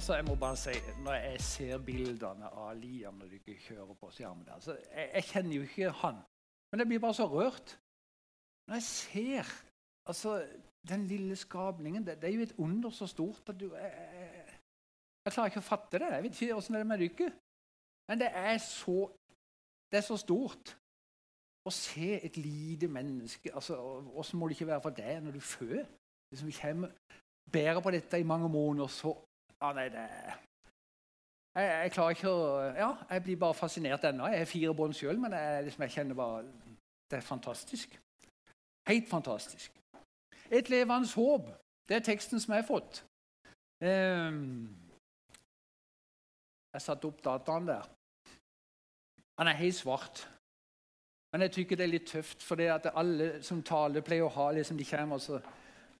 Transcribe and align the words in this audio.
altså 0.00 0.14
jeg 0.16 0.24
må 0.24 0.34
bare 0.34 0.56
si, 0.56 0.72
Når 1.04 1.14
jeg 1.14 1.40
ser 1.44 1.80
bildene 1.84 2.48
av 2.48 2.70
Liam 2.80 3.18
når 3.20 3.34
de 3.34 3.56
kjører 3.66 3.96
på 4.00 4.08
skjermen 4.16 4.46
der 4.46 4.56
altså, 4.56 4.76
jeg, 4.96 5.10
jeg, 5.14 5.26
kjenner 5.28 5.56
jo 5.56 5.66
ikke 5.66 5.90
han, 6.00 6.22
men 6.72 6.80
jeg 6.80 6.88
blir 6.88 7.02
bare 7.04 7.18
så 7.18 7.26
rørt. 7.28 7.74
Når 8.68 8.78
jeg 8.78 8.86
ser 8.86 9.52
altså, 10.08 10.38
den 10.88 11.06
lille 11.10 11.36
skapningen 11.36 12.06
det, 12.06 12.16
det, 12.22 12.30
er 12.30 12.34
jo 12.38 12.48
et 12.48 12.56
under 12.58 12.90
så 12.96 13.06
stort 13.06 13.52
at 13.52 13.60
du 13.60 13.66
jeg, 13.74 13.92
jeg, 13.92 14.56
jeg 15.26 15.32
klarer 15.34 15.52
ikke 15.52 15.64
å 15.66 15.68
fatte 15.68 16.00
det. 16.00 16.12
Jeg 16.14 16.24
vet 16.24 16.42
ikke 16.42 16.56
åssen 16.56 16.78
det 16.78 16.80
er 16.80 16.90
med 16.94 17.04
dere. 17.04 17.30
Men 18.08 18.24
det 18.24 18.32
er 18.32 18.58
så, 18.64 18.98
det 19.92 20.00
er 20.00 20.06
så 20.08 20.16
stort 20.16 20.76
å 21.68 21.70
se 21.76 22.14
et 22.16 22.40
lite 22.40 22.88
menneske 22.88 23.52
altså, 23.52 23.76
Åssen 24.16 24.40
må 24.40 24.48
det 24.48 24.56
ikke 24.56 24.72
være 24.72 24.84
for 24.86 24.96
deg 24.96 25.18
når 25.26 25.36
du 25.36 25.44
føder? 25.44 25.84
Liksom 26.32 26.54
kommer, 26.56 26.94
bærer 27.52 27.84
på 27.84 27.92
dette 27.92 28.18
i 28.18 28.24
mange 28.24 28.48
måneder, 28.48 28.88
så 28.88 29.12
ja, 29.60 29.72
nei, 29.76 29.88
det 29.92 30.06
jeg, 31.54 31.66
jeg, 31.66 31.92
klarer 31.94 32.14
ikke 32.14 32.30
å 32.30 32.42
Ja, 32.76 32.90
jeg 33.10 33.22
blir 33.26 33.38
bare 33.40 33.58
fascinert 33.58 34.04
ennå. 34.06 34.28
Jeg 34.30 34.44
har 34.44 34.48
fire 34.48 34.74
bånd 34.78 34.94
sjøl, 34.94 35.18
men 35.18 35.34
jeg, 35.34 35.64
liksom, 35.66 35.82
jeg, 35.82 35.94
kjenner 35.96 36.18
bare 36.18 36.44
Det 37.10 37.18
er 37.18 37.26
fantastisk. 37.26 37.96
Helt 38.88 39.08
fantastisk. 39.10 39.72
Et 40.50 40.68
levende 40.70 41.10
håp. 41.14 41.50
Det 41.88 41.96
er 41.96 42.06
teksten 42.06 42.40
som 42.40 42.54
jeg 42.54 42.62
har 42.62 42.68
fått. 42.68 43.02
Um, 43.82 44.68
jeg 46.70 46.84
satte 46.84 47.08
opp 47.10 47.22
dataen 47.24 47.66
der. 47.66 47.88
Han 49.40 49.50
er 49.50 49.58
helt 49.58 49.74
svart. 49.74 50.22
Men 51.32 51.46
jeg 51.46 51.54
syns 51.54 51.74
det 51.74 51.84
er 51.86 51.90
litt 51.90 52.10
tøft, 52.10 52.42
for 52.42 52.62
alle 52.62 53.30
som 53.46 53.62
taler, 53.62 54.06
pleier 54.06 54.26
å 54.26 54.34
ha 54.34 54.50
liksom 54.54 54.78
De 54.78 54.86
kommer 54.86 55.18
og 55.18 55.22
så 55.22 55.38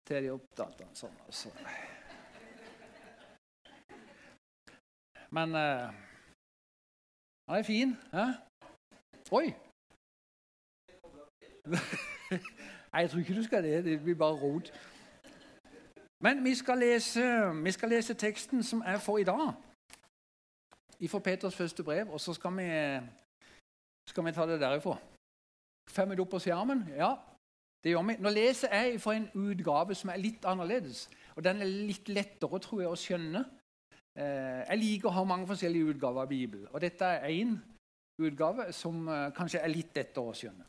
tar 0.06 0.22
de 0.22 0.30
opp 0.34 0.50
dataen 0.58 0.94
sånn. 0.94 1.16
og 1.26 1.34
så... 1.34 1.50
Men 5.30 5.48
uh, 5.54 5.94
han 7.48 7.58
er 7.58 7.62
fin. 7.62 7.96
Hæ? 8.14 8.24
Oi! 9.30 9.46
Nei, 12.92 13.00
jeg 13.00 13.10
tror 13.10 13.18
ikke 13.18 13.34
du 13.34 13.42
skal 13.42 13.64
det. 13.64 13.84
Det 13.84 14.02
blir 14.02 14.14
bare 14.14 14.34
rot. 14.42 14.72
Men 16.20 16.44
vi 16.44 16.54
skal, 16.54 16.78
lese, 16.78 17.22
vi 17.64 17.70
skal 17.70 17.88
lese 17.88 18.14
teksten 18.14 18.62
som 18.62 18.82
er 18.86 18.98
for 18.98 19.18
i 19.18 19.24
dag. 19.24 19.52
Fra 21.08 21.18
Peters 21.18 21.56
første 21.56 21.82
brev. 21.82 22.10
Og 22.10 22.20
så 22.20 22.34
skal 22.34 22.56
vi, 22.56 22.68
skal 24.08 24.24
vi 24.24 24.32
ta 24.32 24.46
det 24.46 24.60
derifra. 24.60 24.96
Får 25.90 26.04
vi 26.04 26.10
det 26.10 26.20
opp 26.20 26.30
på 26.30 26.38
skjermen? 26.38 26.84
Ja, 26.96 27.14
det 27.84 27.90
gjør 27.90 28.02
vi. 28.02 28.16
Nå 28.18 28.30
leser 28.30 28.74
jeg 28.74 29.00
fra 29.00 29.14
en 29.14 29.30
utgave 29.34 29.94
som 29.94 30.10
er 30.10 30.20
litt 30.20 30.44
annerledes. 30.44 31.08
Og 31.36 31.44
den 31.44 31.62
er 31.62 31.70
litt 31.70 32.08
lettere 32.08 32.58
tror 32.58 32.82
jeg, 32.82 32.90
å 32.90 32.98
skjønne. 32.98 33.44
Eh, 34.18 34.62
jeg 34.68 34.78
liker 34.78 35.08
å 35.08 35.14
ha 35.14 35.24
mange 35.24 35.46
forskjellige 35.46 35.94
utgaver 35.94 36.24
av 36.24 36.28
Bibelen. 36.28 36.68
Og 36.72 36.80
dette 36.82 37.04
er 37.04 37.28
én 37.30 37.54
utgave 38.20 38.72
som 38.72 39.08
eh, 39.08 39.30
kanskje 39.36 39.62
er 39.62 39.72
litt 39.72 39.96
lettere 39.96 40.24
å 40.24 40.36
skjønne. 40.36 40.66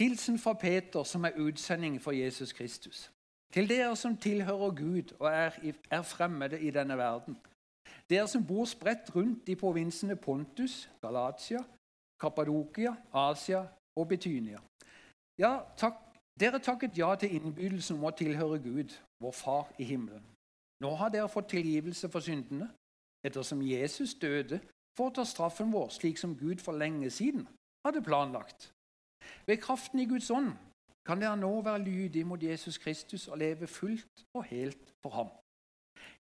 Hilsen 0.00 0.38
fra 0.38 0.52
Peter, 0.52 1.04
som 1.08 1.24
er 1.24 1.38
utsending 1.40 2.00
for 2.02 2.12
Jesus 2.12 2.52
Kristus. 2.52 3.06
Til 3.52 3.68
dere 3.68 3.94
som 3.96 4.16
tilhører 4.16 4.74
Gud 4.76 5.14
og 5.18 5.30
er, 5.30 5.54
er 5.90 6.02
fremmede 6.02 6.60
i 6.60 6.70
denne 6.70 6.98
verden. 6.98 7.38
Dere 8.10 8.28
som 8.28 8.44
bor 8.46 8.66
spredt 8.68 9.14
rundt 9.14 9.48
i 9.48 9.56
provinsene 9.56 10.16
Pontus, 10.16 10.90
Galatia, 11.00 11.62
Kappadokia, 12.20 12.94
Asia 13.12 13.64
og 13.96 14.08
Betynia. 14.08 14.60
Ja, 15.38 15.60
takk, 15.76 16.02
dere 16.40 16.58
takket 16.58 16.98
ja 16.98 17.14
til 17.14 17.38
innbydelsen 17.38 17.96
om 17.96 18.08
å 18.08 18.14
tilhøre 18.16 18.60
Gud, 18.60 18.92
vår 19.22 19.32
Far 19.32 19.72
i 19.78 19.84
himmelen. 19.84 20.35
Nå 20.80 20.92
har 21.00 21.08
dere 21.12 21.28
fått 21.32 21.48
tilgivelse 21.54 22.08
for 22.12 22.20
syndene, 22.20 22.68
ettersom 23.24 23.62
Jesus 23.64 24.14
døde 24.20 24.60
for 24.96 25.08
å 25.08 25.16
ta 25.18 25.24
straffen 25.24 25.72
vår, 25.72 25.88
slik 25.94 26.20
som 26.20 26.36
Gud 26.36 26.62
for 26.64 26.76
lenge 26.76 27.10
siden 27.10 27.46
hadde 27.86 28.04
planlagt. 28.04 28.70
Ved 29.46 29.60
kraften 29.62 30.00
i 30.00 30.08
Guds 30.08 30.30
ånd 30.30 30.52
kan 31.06 31.20
dere 31.22 31.38
nå 31.38 31.50
være 31.62 31.84
lydige 31.84 32.26
mot 32.26 32.42
Jesus 32.42 32.78
Kristus 32.82 33.28
og 33.28 33.38
leve 33.38 33.66
fullt 33.66 34.24
og 34.34 34.44
helt 34.50 34.94
for 35.02 35.14
ham. 35.14 35.30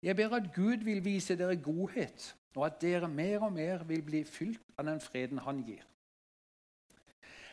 Jeg 0.04 0.16
ber 0.16 0.36
at 0.38 0.52
Gud 0.56 0.86
vil 0.86 1.04
vise 1.06 1.38
dere 1.38 1.56
godhet, 1.58 2.36
og 2.56 2.66
at 2.66 2.82
dere 2.82 3.10
mer 3.10 3.44
og 3.48 3.54
mer 3.54 3.84
vil 3.84 4.04
bli 4.06 4.24
fylt 4.24 4.62
av 4.78 4.86
den 4.86 5.02
freden 5.02 5.42
han 5.42 5.64
gir. 5.66 5.84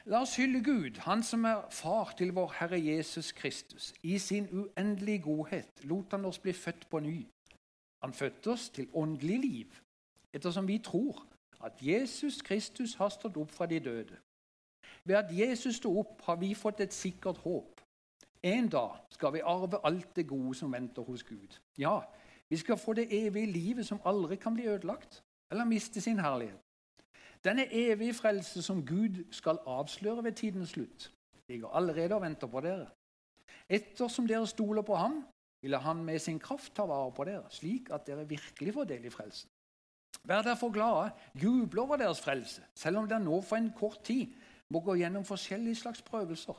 La 0.05 0.21
oss 0.21 0.37
hylle 0.37 0.63
Gud, 0.65 0.99
Han 0.99 1.23
som 1.23 1.45
er 1.45 1.69
far 1.71 2.15
til 2.19 2.33
vår 2.35 2.55
Herre 2.59 2.79
Jesus 2.85 3.33
Kristus. 3.33 3.95
I 4.03 4.19
sin 4.19 4.49
uendelige 4.51 5.19
godhet 5.19 5.85
lot 5.85 6.11
han 6.11 6.25
oss 6.25 6.39
bli 6.39 6.53
født 6.53 6.89
på 6.91 6.99
ny. 6.99 7.27
Han 8.03 8.13
fødte 8.13 8.51
oss 8.51 8.71
til 8.71 8.89
åndelig 8.95 9.39
liv, 9.39 9.67
ettersom 10.33 10.69
vi 10.69 10.79
tror 10.79 11.27
at 11.65 11.73
Jesus 11.83 12.43
Kristus 12.43 12.95
har 12.95 13.09
stått 13.09 13.37
opp 13.37 13.51
fra 13.51 13.67
de 13.67 13.79
døde. 13.81 14.17
Ved 15.05 15.17
at 15.17 15.39
Jesus 15.39 15.77
sto 15.77 15.99
opp, 15.99 16.23
har 16.23 16.37
vi 16.37 16.55
fått 16.55 16.81
et 16.81 16.95
sikkert 16.95 17.37
håp. 17.37 17.81
En 18.43 18.69
dag 18.69 18.97
skal 19.11 19.33
vi 19.33 19.41
arve 19.45 19.79
alt 19.87 20.17
det 20.17 20.27
gode 20.27 20.55
som 20.55 20.73
venter 20.73 21.03
hos 21.03 21.23
Gud. 21.23 21.61
Ja, 21.79 22.01
vi 22.49 22.57
skal 22.57 22.77
få 22.77 22.93
det 22.93 23.27
evige 23.27 23.53
livet 23.53 23.87
som 23.87 24.01
aldri 24.05 24.37
kan 24.37 24.55
bli 24.55 24.67
ødelagt 24.67 25.23
eller 25.51 25.65
miste 25.65 26.01
sin 26.01 26.19
herlighet. 26.19 26.59
Denne 27.45 27.67
evige 27.73 28.15
frelse 28.15 28.63
som 28.63 28.87
Gud 28.87 29.25
skal 29.35 29.59
avsløre 29.67 30.25
ved 30.25 30.33
tidens 30.33 30.69
slutt, 30.69 31.13
ligger 31.49 31.69
allerede 31.69 32.15
og 32.15 32.23
venter 32.23 32.47
på 32.47 32.61
dere. 32.61 32.87
Ettersom 33.69 34.29
dere 34.29 34.47
stoler 34.47 34.83
på 34.83 34.95
ham, 34.95 35.25
vil 35.63 35.77
han 35.77 36.05
med 36.05 36.19
sin 36.19 36.39
kraft 36.39 36.75
ta 36.75 36.87
vare 36.87 37.13
på 37.13 37.25
dere, 37.25 37.51
slik 37.51 37.91
at 37.91 38.07
dere 38.07 38.29
virkelig 38.29 38.75
får 38.75 38.85
del 38.85 39.05
i 39.05 39.11
frelsen. 39.11 39.51
Vær 40.25 40.43
derfor 40.43 40.71
glade, 40.71 41.11
juble 41.35 41.81
over 41.81 41.97
deres 41.97 42.21
frelse, 42.21 42.63
selv 42.75 42.99
om 42.99 43.09
dere 43.09 43.23
nå 43.23 43.41
for 43.41 43.57
en 43.57 43.73
kort 43.79 44.05
tid 44.05 44.27
må 44.71 44.81
gå 44.81 44.95
gjennom 44.95 45.25
forskjellige 45.25 45.83
slags 45.83 46.03
prøvelser. 46.03 46.59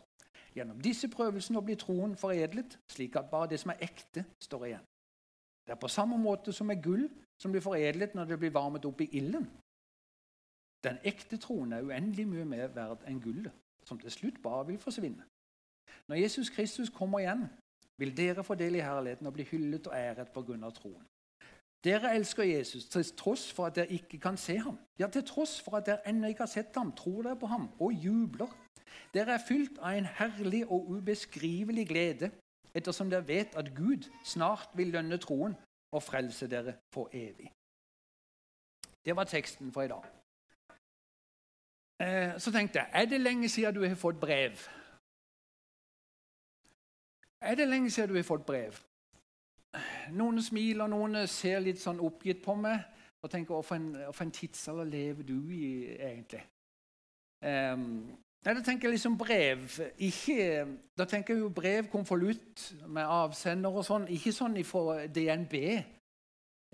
Gjennom 0.55 0.81
disse 0.81 1.07
prøvelsene 1.09 1.61
blir 1.65 1.79
troen 1.81 2.15
foredlet, 2.19 2.77
slik 2.91 3.15
at 3.15 3.29
bare 3.31 3.49
det 3.49 3.59
som 3.59 3.71
er 3.73 3.85
ekte, 3.87 4.25
står 4.39 4.65
igjen. 4.65 4.87
Det 5.65 5.71
er 5.71 5.79
på 5.79 5.87
samme 5.87 6.17
måte 6.19 6.53
som 6.53 6.67
med 6.67 6.83
gull 6.83 7.07
som 7.39 7.51
blir 7.51 7.63
foredlet 7.63 8.15
når 8.15 8.25
det 8.25 8.39
blir 8.39 8.53
varmet 8.53 8.85
opp 8.85 9.01
i 9.01 9.09
ilden. 9.17 9.47
Den 10.83 10.99
ekte 11.03 11.37
troen 11.37 11.73
er 11.73 11.85
uendelig 11.85 12.27
mye 12.27 12.45
mer 12.45 12.67
verd 12.75 13.05
enn 13.07 13.21
gullet, 13.23 13.51
som 13.87 13.99
til 13.99 14.11
slutt 14.11 14.41
bare 14.43 14.67
vil 14.67 14.79
forsvinne. 14.79 15.23
Når 16.07 16.15
Jesus 16.15 16.49
Kristus 16.49 16.89
kommer 16.89 17.19
igjen, 17.23 17.47
vil 17.97 18.17
dere 18.17 18.43
få 18.43 18.55
del 18.55 18.75
i 18.75 18.83
herligheten 18.83 19.27
og 19.27 19.33
bli 19.33 19.45
hyllet 19.47 19.87
og 19.87 19.95
æret 19.95 20.31
pga. 20.33 20.69
troen. 20.69 21.05
Dere 21.83 22.15
elsker 22.15 22.43
Jesus 22.43 22.85
til 22.85 23.03
tross 23.17 23.51
for 23.51 23.65
at 23.65 23.75
dere 23.75 23.91
ikke 23.91 24.19
kan 24.19 24.37
se 24.37 24.57
ham. 24.57 24.77
Ja, 24.99 25.07
til 25.07 25.25
tross 25.27 25.61
for 25.61 25.77
at 25.77 25.85
dere 25.85 26.07
ennå 26.07 26.27
ikke 26.27 26.45
har 26.47 26.51
sett 26.51 26.75
ham, 26.75 26.91
tror 26.91 27.21
dere 27.21 27.39
på 27.39 27.45
ham 27.45 27.69
og 27.79 27.93
jubler. 27.93 28.47
Dere 29.13 29.33
er 29.33 29.45
fylt 29.47 29.77
av 29.79 29.97
en 29.97 30.05
herlig 30.05 30.65
og 30.71 30.89
ubeskrivelig 30.89 31.87
glede, 31.87 32.31
ettersom 32.73 33.09
dere 33.09 33.27
vet 33.27 33.55
at 33.55 33.75
Gud 33.75 34.09
snart 34.25 34.69
vil 34.75 34.87
lønne 34.95 35.17
troen 35.17 35.55
og 35.91 36.03
frelse 36.03 36.47
dere 36.47 36.77
for 36.93 37.09
evig. 37.13 37.51
Det 39.05 39.15
var 39.15 39.23
teksten 39.23 39.71
for 39.71 39.81
i 39.81 39.87
dag. 39.87 40.22
Eh, 42.01 42.39
så 42.39 42.51
tenkte 42.51 42.79
jeg 42.79 42.89
er 42.93 43.05
det 43.05 43.21
lenge 43.21 43.49
siden 43.49 43.75
du 43.75 43.83
har 43.87 43.95
fått 43.95 44.19
brev? 44.19 44.57
Er 47.41 47.55
det 47.55 47.67
lenge 47.67 47.91
siden 47.91 48.09
du 48.09 48.15
har 48.15 48.23
fått 48.23 48.45
brev? 48.45 48.79
Noen 50.13 50.41
smiler, 50.41 50.87
noen 50.87 51.27
ser 51.27 51.59
litt 51.59 51.81
sånn 51.81 52.01
oppgitt 52.03 52.43
på 52.43 52.55
meg 52.55 52.83
og 53.23 53.31
tenker 53.31 53.61
Hva 53.63 54.25
en 54.25 54.31
tidsalder 54.35 54.85
lever 54.85 55.23
du 55.23 55.37
i, 55.51 55.95
egentlig? 55.95 56.43
Um, 57.43 58.13
da 58.43 58.53
tenker 58.59 58.87
jeg 58.87 58.97
liksom 58.97 59.17
brev 59.17 59.79
ikke, 59.97 60.65
Da 60.97 61.05
tenker 61.05 61.33
jeg 61.33 61.41
jo 61.41 61.49
brev, 61.49 61.87
konvolutt 61.91 62.73
med 62.87 63.07
avsender 63.07 63.71
og 63.71 63.85
sånn. 63.87 64.07
Ikke 64.11 64.33
sånn 64.35 64.57
fra 64.67 65.05
DNB, 65.07 65.55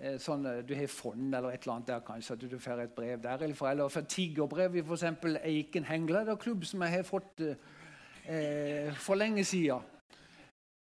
sånn, 0.00 0.46
eh, 0.48 0.62
du 0.64 0.72
har 0.76 0.88
fond 0.88 1.34
eller 1.34 1.52
et 1.52 1.64
eller 1.66 1.74
annet 1.74 1.88
der, 1.90 2.04
kanskje, 2.04 2.36
at 2.36 2.44
du 2.50 2.58
får 2.58 2.84
et 2.86 2.94
brev 2.96 3.20
der. 3.22 3.42
Eller 3.44 3.54
for, 3.54 3.68
eller 3.68 3.88
tiggerbrev 3.88 4.76
i 4.76 4.84
f.eks. 4.84 5.04
Eiken 5.44 5.84
Hengladerklubb, 5.84 6.64
som 6.64 6.84
jeg 6.86 6.94
har 6.94 7.02
fått 7.04 7.42
eh, 7.44 8.94
for 8.96 9.20
lenge 9.20 9.44
siden. 9.44 9.84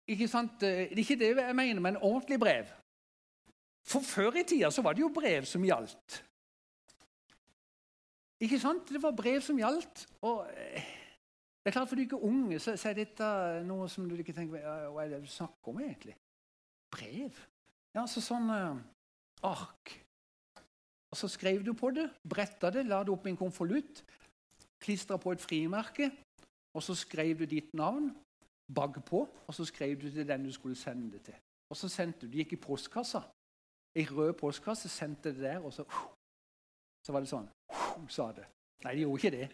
Ikke 0.07 0.27
sant? 0.31 0.63
Eh, 0.63 0.87
det 0.87 1.01
er 1.01 1.03
ikke 1.03 1.19
det 1.19 1.33
jeg 1.35 1.55
mener, 1.55 1.81
men 1.83 1.97
ordentlig 1.97 2.39
brev. 2.39 2.71
For 3.89 4.05
før 4.05 4.37
i 4.39 4.43
tida 4.47 4.69
så 4.71 4.83
var 4.85 4.95
det 4.95 5.03
jo 5.03 5.11
brev 5.13 5.47
som 5.49 5.65
gjaldt. 5.65 6.21
Ikke 8.39 8.59
sant? 8.59 8.87
Det 8.87 9.01
var 9.03 9.17
brev 9.17 9.41
som 9.43 9.59
gjaldt. 9.59 10.05
Og 10.21 10.45
det 11.59 11.73
er 11.73 11.75
klart 11.75 11.89
For 11.89 11.99
du 11.99 12.05
ikke 12.05 12.15
er 12.15 12.23
unge 12.29 12.59
så, 12.59 12.77
så 12.79 12.89
er 12.89 13.01
dette 13.01 13.25
noe 13.67 13.89
som 13.91 14.05
du 14.07 14.15
ikke 14.15 14.33
tenker 14.33 14.63
Hva 14.63 15.03
er 15.03 15.11
det 15.11 15.19
du 15.25 15.27
snakker 15.27 15.73
om, 15.73 15.81
egentlig? 15.83 16.15
Brev? 16.93 17.35
Ja, 17.97 18.05
så 18.07 18.23
sånn 18.23 18.47
ark. 19.43 20.05
Og 21.11 21.17
Så 21.17 21.27
skrev 21.27 21.65
du 21.65 21.73
på 21.73 21.89
det, 21.89 22.09
bretta 22.29 22.69
det, 22.69 22.85
la 22.85 23.03
det 23.03 23.09
opp 23.09 23.25
i 23.25 23.29
en 23.29 23.37
konvolutt, 23.37 24.03
klistra 24.79 25.17
på 25.17 25.31
et 25.31 25.41
frimerke, 25.41 26.11
og 26.73 26.83
så 26.83 26.95
skrev 26.95 27.39
du 27.39 27.45
ditt 27.45 27.73
navn 27.73 28.11
bakpå, 28.75 29.27
og 29.47 29.53
så 29.55 29.65
skrev 29.65 29.97
du 30.01 30.11
til 30.11 30.27
den 30.27 30.45
du 30.45 30.51
skulle 30.51 30.75
sende 30.75 31.11
det 31.11 31.21
til. 31.21 31.35
Og 31.69 31.77
så 31.77 31.89
sendte 31.89 32.25
du, 32.25 32.31
det 32.31 32.45
gikk 32.45 32.53
i 32.53 32.61
postkassa. 32.61 33.21
ei 33.95 34.05
rød 34.05 34.33
postkasse, 34.33 34.89
sendte 34.89 35.33
det 35.33 35.41
der, 35.41 35.59
og 35.59 35.73
så 35.73 35.85
Så 37.05 37.11
var 37.11 37.19
det 37.19 37.29
sånn. 37.29 37.47
sa 38.09 38.31
det. 38.31 38.45
Nei, 38.83 38.95
de 38.95 39.01
gjorde 39.01 39.17
ikke 39.17 39.37
det. 39.37 39.49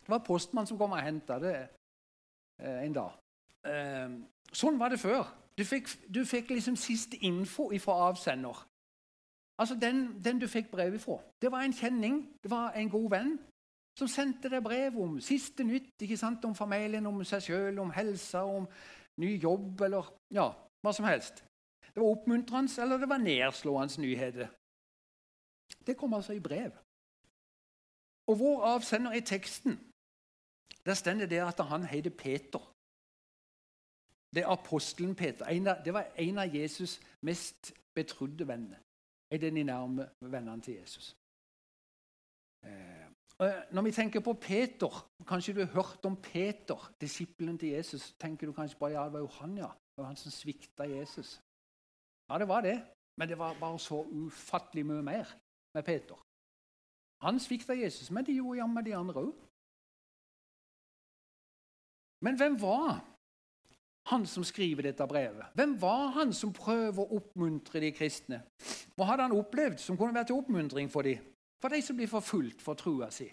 Det 0.00 0.08
var 0.08 0.18
postmannen 0.18 0.66
som 0.66 0.78
kom 0.78 0.92
og 0.92 1.02
henta 1.02 1.38
det 1.38 1.54
eh, 2.58 2.84
en 2.84 2.92
dag. 2.92 3.16
Eh, 3.64 4.10
sånn 4.52 4.78
var 4.78 4.88
det 4.88 5.00
før. 5.00 5.24
Du 5.58 5.64
fikk, 5.64 5.88
du 6.14 6.24
fikk 6.24 6.50
liksom 6.50 6.76
siste 6.76 7.16
info 7.16 7.70
fra 7.78 7.92
avsender. 8.08 8.66
Altså 9.60 9.76
den, 9.76 10.24
den 10.24 10.38
du 10.40 10.46
fikk 10.48 10.70
brev 10.70 10.94
ifra. 10.96 11.18
Det 11.42 11.50
var 11.52 11.60
en 11.60 11.76
kjenning, 11.76 12.22
det 12.42 12.50
var 12.50 12.72
en 12.72 12.90
god 12.90 13.10
venn 13.10 13.34
som 13.98 14.08
sendte 14.08 14.48
deg 14.48 14.62
brev 14.64 14.96
om 14.96 15.18
siste 15.20 15.64
nytt, 15.66 15.92
ikke 16.00 16.16
sant, 16.16 16.44
om 16.48 16.54
familien, 16.56 17.06
om 17.06 17.20
seg 17.28 17.44
sjøl, 17.44 17.78
om 17.82 17.90
helsa, 17.92 18.46
om 18.48 18.68
ny 19.20 19.34
jobb 19.42 19.82
eller 19.84 20.08
ja, 20.32 20.46
hva 20.80 20.94
som 20.96 21.04
helst. 21.04 21.44
Det 21.90 22.00
var 22.00 22.08
oppmuntrende 22.08 22.82
eller 22.82 23.02
det 23.02 23.10
var 23.10 23.20
nedslående 23.20 24.00
nyheter. 24.00 24.48
Det 25.86 25.96
kom 25.96 26.14
altså 26.14 26.32
i 26.32 26.40
brev. 26.40 26.72
Og 28.30 28.38
vår 28.38 28.66
avsender 28.74 29.12
i 29.12 29.24
teksten 29.26 29.76
der 30.86 30.94
står 30.94 31.26
det 31.28 31.42
at 31.44 31.60
han 31.68 31.84
heter 31.84 32.10
Peter. 32.10 32.62
Det 34.34 34.42
er 34.42 34.48
apostelen 34.48 35.14
Peter. 35.14 35.44
det 35.84 35.92
var 35.92 36.06
en 36.16 36.38
av 36.38 36.48
Jesus' 36.48 37.00
mest 37.20 37.74
betrodde 37.94 38.48
venner. 38.48 38.78
En 39.30 39.40
det 39.40 39.52
de 39.54 39.62
nærme 39.62 40.08
vennene 40.20 40.62
til 40.62 40.74
Jesus. 40.74 41.16
Eh, 42.62 43.10
når 43.72 43.82
vi 43.82 43.92
tenker 43.92 44.20
på 44.20 44.32
Peter 44.32 44.92
Kanskje 45.26 45.54
du 45.54 45.60
har 45.64 45.72
hørt 45.72 46.04
om 46.04 46.16
Peter, 46.22 46.92
disippelen 47.00 47.58
til 47.58 47.68
Jesus. 47.68 48.12
tenker 48.20 48.46
du 48.46 48.52
kanskje 48.52 48.78
bare 48.78 48.90
ja, 48.90 49.04
det 49.04 49.12
var 49.12 49.18
jo 49.18 49.26
han, 49.26 49.58
ja. 49.58 49.66
Det 49.66 50.02
var 50.02 50.04
han 50.04 50.16
som 50.16 50.30
svikta 50.30 50.84
Jesus. 50.84 51.40
Ja, 52.30 52.38
det 52.38 52.48
var 52.48 52.60
det. 52.60 52.86
Men 53.16 53.28
det 53.28 53.38
var 53.38 53.56
bare 53.60 53.78
så 53.78 54.02
ufattelig 54.02 54.86
mye 54.86 55.02
mer 55.02 55.24
med 55.74 55.82
Peter. 55.82 56.16
Han 57.22 57.40
svikta 57.40 57.74
Jesus, 57.74 58.10
men 58.10 58.24
det 58.24 58.34
gjorde 58.34 58.58
jammen 58.58 58.84
de 58.84 58.94
andre 58.96 59.20
òg. 59.20 59.34
Men 62.20 62.36
hvem 62.36 62.60
var 62.60 63.04
han 64.10 64.26
som 64.26 64.44
skriver 64.44 64.88
dette 64.88 65.06
brevet? 65.06 65.52
Hvem 65.54 65.76
var 65.80 66.10
han 66.18 66.32
som 66.36 66.52
prøver 66.54 67.02
å 67.02 67.18
oppmuntre 67.20 67.82
de 67.82 67.92
kristne? 67.94 68.42
Hva 68.96 69.12
hadde 69.12 69.28
han 69.28 69.36
opplevd 69.36 69.78
som 69.82 69.98
kunne 69.98 70.14
vært 70.16 70.32
til 70.32 70.40
oppmuntring 70.40 70.90
for 70.90 71.06
dem? 71.06 71.22
For 71.60 71.72
de 71.72 71.82
som 71.84 71.96
blir 71.96 72.10
forfulgt 72.10 72.62
for 72.64 72.78
trua 72.78 73.10
si. 73.12 73.28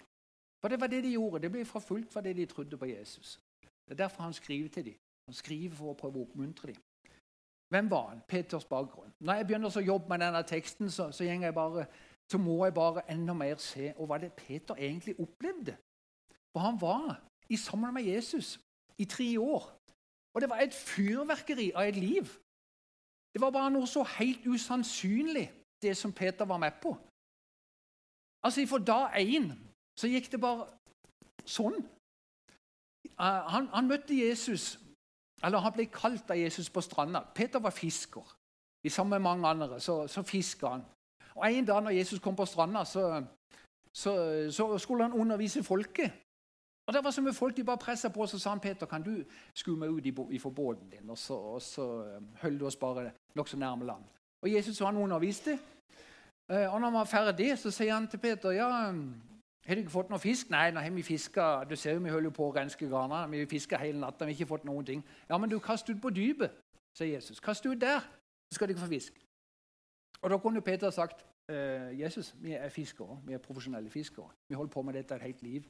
For 0.62 0.70
det 0.70 0.82
var 0.82 0.92
det 0.92 1.04
de 1.06 1.14
gjorde. 1.16 1.44
De 1.46 1.52
ble 1.54 1.66
forfulgt 1.66 2.18
det 2.24 2.36
de 2.36 2.46
trodde 2.46 2.78
på 2.78 2.90
Jesus. 2.90 3.40
Det 3.62 3.96
er 3.96 4.04
derfor 4.04 4.24
han 4.24 4.34
skriver 4.34 4.70
til 4.70 4.86
dem. 4.86 5.00
Han 5.28 5.34
skriver 5.34 5.76
for 5.76 5.92
å 5.92 5.98
prøve 6.00 6.20
å 6.20 6.28
oppmuntre 6.28 6.74
dem. 6.74 6.82
Hvem 7.70 7.90
var 7.92 8.10
han? 8.10 8.22
Peters 8.28 8.66
bakgrunn. 8.66 9.12
Når 9.20 9.34
jeg 9.34 9.48
begynner 9.48 9.78
å 9.78 9.84
jobbe 9.84 10.10
med 10.10 10.22
denne 10.24 10.44
teksten, 10.48 10.92
så, 10.92 11.10
så, 11.12 11.24
jeg 11.24 11.54
bare, 11.54 11.86
så, 12.32 12.38
må 12.38 12.66
jeg 12.66 12.74
bare 12.74 13.04
enda 13.12 13.34
mer 13.36 13.60
se 13.60 13.92
hva 13.98 14.20
det 14.22 14.32
Peter 14.40 14.76
egentlig 14.76 15.18
opplevde. 15.20 15.76
For 16.54 16.64
han 16.64 16.80
var 16.82 17.20
i 17.50 17.58
sammen 17.60 17.94
med 17.94 18.08
Jesus 18.08 18.60
i 18.98 19.06
tre 19.06 19.38
år. 19.38 19.68
Og 20.34 20.42
det 20.42 20.50
var 20.50 20.62
et 20.62 20.74
fyrverkeri 20.74 21.72
av 21.76 21.88
et 21.88 21.96
liv. 21.96 22.26
Det 23.34 23.42
var 23.42 23.52
bare 23.52 23.72
noe 23.72 23.88
så 23.88 24.04
helt 24.18 24.46
usannsynlig, 24.46 25.52
det 25.82 25.98
som 25.98 26.14
Peter 26.14 26.46
var 26.46 26.58
med 26.58 26.72
på. 26.82 26.98
Altså, 28.44 28.66
Fra 28.68 28.80
dag 28.80 29.18
én 29.22 29.52
så 30.00 30.08
gikk 30.08 30.32
det 30.32 30.42
bare 30.42 30.68
sånn. 31.46 31.78
Uh, 33.18 33.44
han, 33.54 33.68
han, 33.74 33.88
møtte 33.88 34.14
Jesus, 34.14 34.78
eller 35.44 35.64
han 35.64 35.74
ble 35.74 35.88
kalt 35.90 36.30
av 36.30 36.38
Jesus 36.38 36.70
på 36.70 36.82
stranda. 36.82 37.24
Peter 37.36 37.60
var 37.60 37.74
fisker. 37.74 38.26
I 38.86 38.90
sammen 38.90 39.18
med 39.18 39.26
mange 39.26 39.48
andre 39.48 39.80
så, 39.82 40.08
så 40.08 40.22
fiska 40.24 40.68
han. 40.68 40.86
Og 41.36 41.54
En 41.54 41.66
dag 41.66 41.84
når 41.84 41.98
Jesus 41.98 42.20
kom 42.20 42.36
på 42.36 42.46
stranda, 42.46 42.86
så, 42.86 43.24
så, 43.94 44.14
så 44.52 44.78
skulle 44.78 45.04
han 45.04 45.14
undervise 45.14 45.64
folket. 45.64 46.12
Og 46.88 46.94
det 46.94 47.04
var 47.04 47.12
så 47.12 47.22
mye 47.22 47.34
folk 47.34 47.58
de 47.58 47.64
bare 47.64 47.78
pressa 47.78 48.10
på, 48.10 48.26
så 48.26 48.40
sa 48.40 48.50
han 48.50 48.60
Peter, 48.64 48.86
kan 48.86 49.04
du 49.04 49.24
skue 49.54 49.76
meg 49.76 49.90
ut 49.90 50.06
ifra 50.32 50.50
båten 50.50 50.90
din, 50.90 51.10
og 51.10 51.18
så, 51.18 51.34
og 51.34 51.62
så 51.62 51.88
um, 52.18 52.60
du 52.60 52.66
oss 52.66 52.76
bare 52.76 53.12
nokså 53.36 53.58
nærme 53.58 53.86
land. 53.86 54.04
Og 54.42 54.54
Jesus 54.54 54.80
han 54.80 54.98
underviste, 54.98 55.60
uh, 56.54 56.74
og 56.74 56.80
når 56.80 56.86
han 56.86 56.94
var 56.94 57.04
ferdig, 57.04 57.58
så 57.60 57.72
sier 57.72 57.94
han 57.94 58.08
til 58.08 58.18
Peter 58.18 58.52
ja, 58.52 58.70
har 59.68 59.76
du 59.76 59.80
ikke 59.84 59.92
fått 59.92 60.10
noe 60.10 60.20
fisk? 60.20 60.50
Nei, 60.50 60.72
har 60.72 60.92
vi 60.96 61.04
fiska. 61.04 61.64
Du 61.70 61.76
ser 61.76 61.98
jo 61.98 62.00
vi 62.00 62.10
holder 62.10 62.32
på 62.32 62.46
å 62.48 62.54
renske 62.56 62.88
garna. 62.88 63.26
Vi 63.28 63.46
fiska 63.52 63.78
hele 63.78 64.00
natta. 64.00 64.24
Vi 64.24 64.32
har 64.32 64.40
ikke 64.40 64.54
fått 64.54 64.64
noen 64.64 64.86
ting. 64.86 65.02
Ja, 65.30 65.38
men 65.38 65.50
du 65.50 65.60
kast 65.60 65.90
ut 65.90 66.00
på 66.02 66.10
dypet, 66.10 66.54
sier 66.96 67.18
Jesus. 67.18 67.44
Kast 67.44 67.66
ut 67.66 67.82
der, 67.82 68.00
så 68.48 68.56
skal 68.56 68.68
du 68.68 68.72
ikke 68.72 68.86
få 68.86 68.94
fisk. 68.94 69.20
Og 70.22 70.32
da 70.32 70.38
kunne 70.40 70.62
Peter 70.64 70.90
sagt 70.90 71.26
uh, 71.52 71.92
Jesus, 72.00 72.32
vi 72.40 72.56
er 72.56 72.70
fiskere. 72.70 73.20
Vi 73.28 73.36
er 73.36 73.44
profesjonelle 73.44 73.92
fiskere. 73.92 74.32
Vi 74.48 74.56
holder 74.56 74.72
på 74.72 74.86
med 74.88 74.96
dette 74.96 75.20
et 75.20 75.28
helt 75.28 75.44
liv 75.44 75.68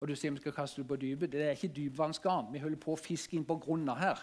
og 0.00 0.08
du 0.08 0.14
sier 0.16 0.32
vi 0.34 0.42
skal 0.42 0.52
kaste 0.52 0.82
det 0.82 0.88
på 0.88 0.96
dypet. 1.00 1.32
Det 1.32 1.42
er 1.42 1.56
ikke 1.56 1.74
dypvannsgarn. 1.76 2.52
Vi 2.52 2.62
holder 2.62 2.80
på 2.80 2.92
å 2.92 3.00
fiske 3.00 3.36
inn 3.36 3.46
på 3.48 3.56
grunna 3.62 3.94
her. 3.98 4.20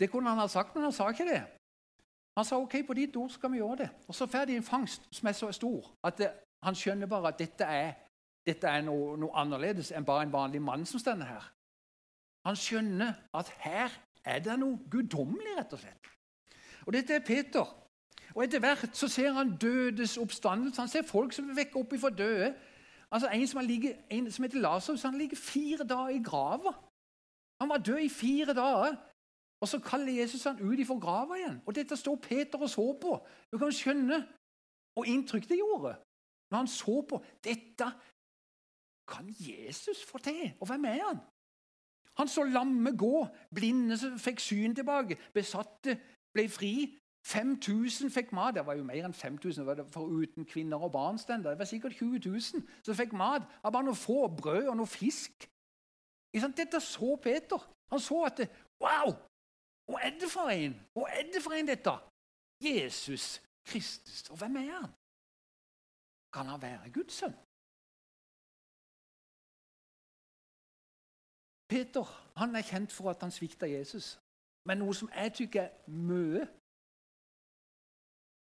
Det 0.00 0.10
kunne 0.12 0.30
han 0.30 0.38
ha 0.38 0.46
sagt, 0.48 0.74
men 0.74 0.84
han 0.84 0.92
sa 0.92 1.08
ikke 1.10 1.28
det. 1.28 1.42
Han 2.36 2.44
sa 2.44 2.58
ok, 2.60 2.74
på 2.86 2.94
ditt 2.94 3.16
ord 3.16 3.30
skal 3.32 3.52
vi 3.52 3.62
gjøre 3.62 3.76
det. 3.76 3.88
Og 4.08 4.14
så 4.14 4.26
får 4.28 4.44
de 4.44 4.56
en 4.56 4.66
fangst 4.66 5.08
som 5.10 5.28
er 5.28 5.36
så 5.36 5.48
stor 5.56 5.88
at 6.04 6.18
det, 6.20 6.30
han 6.62 6.76
skjønner 6.76 7.08
bare 7.08 7.32
at 7.32 7.38
dette 7.40 7.64
er, 7.64 7.94
dette 8.46 8.68
er 8.68 8.84
noe, 8.84 9.16
noe, 9.20 9.32
annerledes 9.38 9.92
enn 9.92 10.04
bare 10.04 10.26
en 10.26 10.32
vanlig 10.32 10.60
mann 10.62 10.84
som 10.86 11.00
står 11.00 11.24
her. 11.24 11.48
Han 12.46 12.58
skjønner 12.58 13.16
at 13.34 13.50
her 13.64 13.96
er 14.24 14.44
det 14.44 14.58
noe 14.60 14.78
guddommelig, 14.90 15.56
rett 15.56 15.72
og 15.72 15.82
slett. 15.82 16.12
Og 16.86 16.92
dette 16.94 17.16
er 17.16 17.24
Peter. 17.26 17.66
Og 18.34 18.44
Etter 18.44 18.60
hvert 18.60 18.96
så 18.96 19.08
ser 19.08 19.32
han 19.32 19.56
dødes 19.56 20.18
oppstandelse. 20.20 20.80
Han 20.80 20.92
ser 20.92 21.06
folk 21.08 21.32
som 21.32 21.48
vekker 21.56 21.80
opp 21.80 21.94
ifra 21.96 22.10
døde. 22.12 22.52
Altså 23.16 23.28
En 23.32 23.46
som, 23.46 23.60
ligget, 23.64 23.96
en 24.10 24.30
som 24.30 24.42
heter 24.44 24.60
Lasarus, 24.60 25.02
han 25.02 25.18
ligger 25.18 25.36
fire 25.36 25.84
dager 25.88 26.08
i 26.08 26.22
grava. 26.22 26.72
Han 27.60 27.68
var 27.68 27.78
død 27.78 27.98
i 27.98 28.08
fire 28.08 28.54
dager. 28.54 28.96
Og 29.60 29.68
så 29.68 29.78
kaller 29.80 30.20
Jesus 30.20 30.44
han 30.44 30.60
ut 30.60 30.78
ifra 30.78 30.98
grava 31.00 31.38
igjen. 31.38 31.62
Og 31.66 31.74
dette 31.74 31.96
står 31.96 32.16
Peter 32.16 32.58
og 32.60 32.68
så 32.70 32.84
på. 33.00 33.12
Du 33.52 33.56
kan 33.58 33.72
skjønne 33.72 34.18
og 34.96 35.08
inntrykk 35.08 35.48
det 35.48 35.58
gjorde 35.62 35.94
når 36.50 36.58
han 36.58 36.68
så 36.68 37.00
på. 37.08 37.22
Dette 37.44 37.88
kan 39.08 39.32
Jesus 39.48 40.04
få 40.04 40.18
til. 40.18 40.52
Og 40.60 40.66
hvem 40.66 40.84
er 40.84 41.00
han? 41.06 41.24
Han 42.20 42.28
så 42.28 42.44
lamme 42.44 42.92
gå, 42.96 43.26
blinde 43.54 43.96
som 43.98 44.20
fikk 44.20 44.40
syn 44.40 44.76
tilbake, 44.76 45.16
besatte 45.32 45.96
ble 46.36 46.48
fri, 46.52 46.74
5000 47.26 48.10
fikk 48.10 48.32
mat. 48.32 48.54
Det 48.54 48.66
var 48.66 48.76
jo 48.78 48.84
mer 48.86 49.06
enn 49.08 49.14
5000 49.14 49.90
foruten 49.90 50.44
kvinner 50.46 50.76
og 50.76 50.92
barn. 50.92 51.18
Det 51.18 51.58
var 51.58 51.64
sikkert 51.64 51.96
20 51.98 52.20
000 52.28 52.40
som 52.86 52.94
fikk 52.94 53.12
mat 53.12 53.42
av 53.62 53.72
bare 53.74 53.88
noe 53.88 53.98
få 53.98 54.28
brød 54.40 54.68
og 54.70 54.76
noe 54.78 54.86
fisk. 54.86 55.48
Dette 56.32 56.80
så 56.80 57.16
Peter. 57.22 57.58
Han 57.90 58.00
så 58.00 58.22
at 58.28 58.38
det, 58.38 58.48
Wow! 58.80 59.14
Hva 59.86 60.02
er 60.02 60.18
det 60.20 60.28
for 60.30 60.50
en? 60.50 60.74
Hva 60.92 61.06
er 61.14 61.30
det 61.32 61.42
for 61.42 61.54
en, 61.54 61.68
dette? 61.68 61.92
Jesus 62.62 63.40
Kristus. 63.66 64.30
Og 64.30 64.36
hvem 64.36 64.56
er 64.56 64.72
han? 64.72 64.90
Kan 66.32 66.46
han 66.46 66.62
være 66.62 66.90
Guds 66.92 67.14
sønn? 67.14 67.34
Peter 71.68 72.06
han 72.36 72.54
er 72.56 72.62
kjent 72.62 72.92
for 72.92 73.10
at 73.10 73.22
han 73.22 73.30
svikta 73.34 73.66
Jesus. 73.66 74.18
Men 74.66 74.78
noe 74.82 74.94
som 74.94 75.10
jeg 75.14 75.34
tykker 75.40 75.62
er 75.62 75.72
mye 75.88 76.46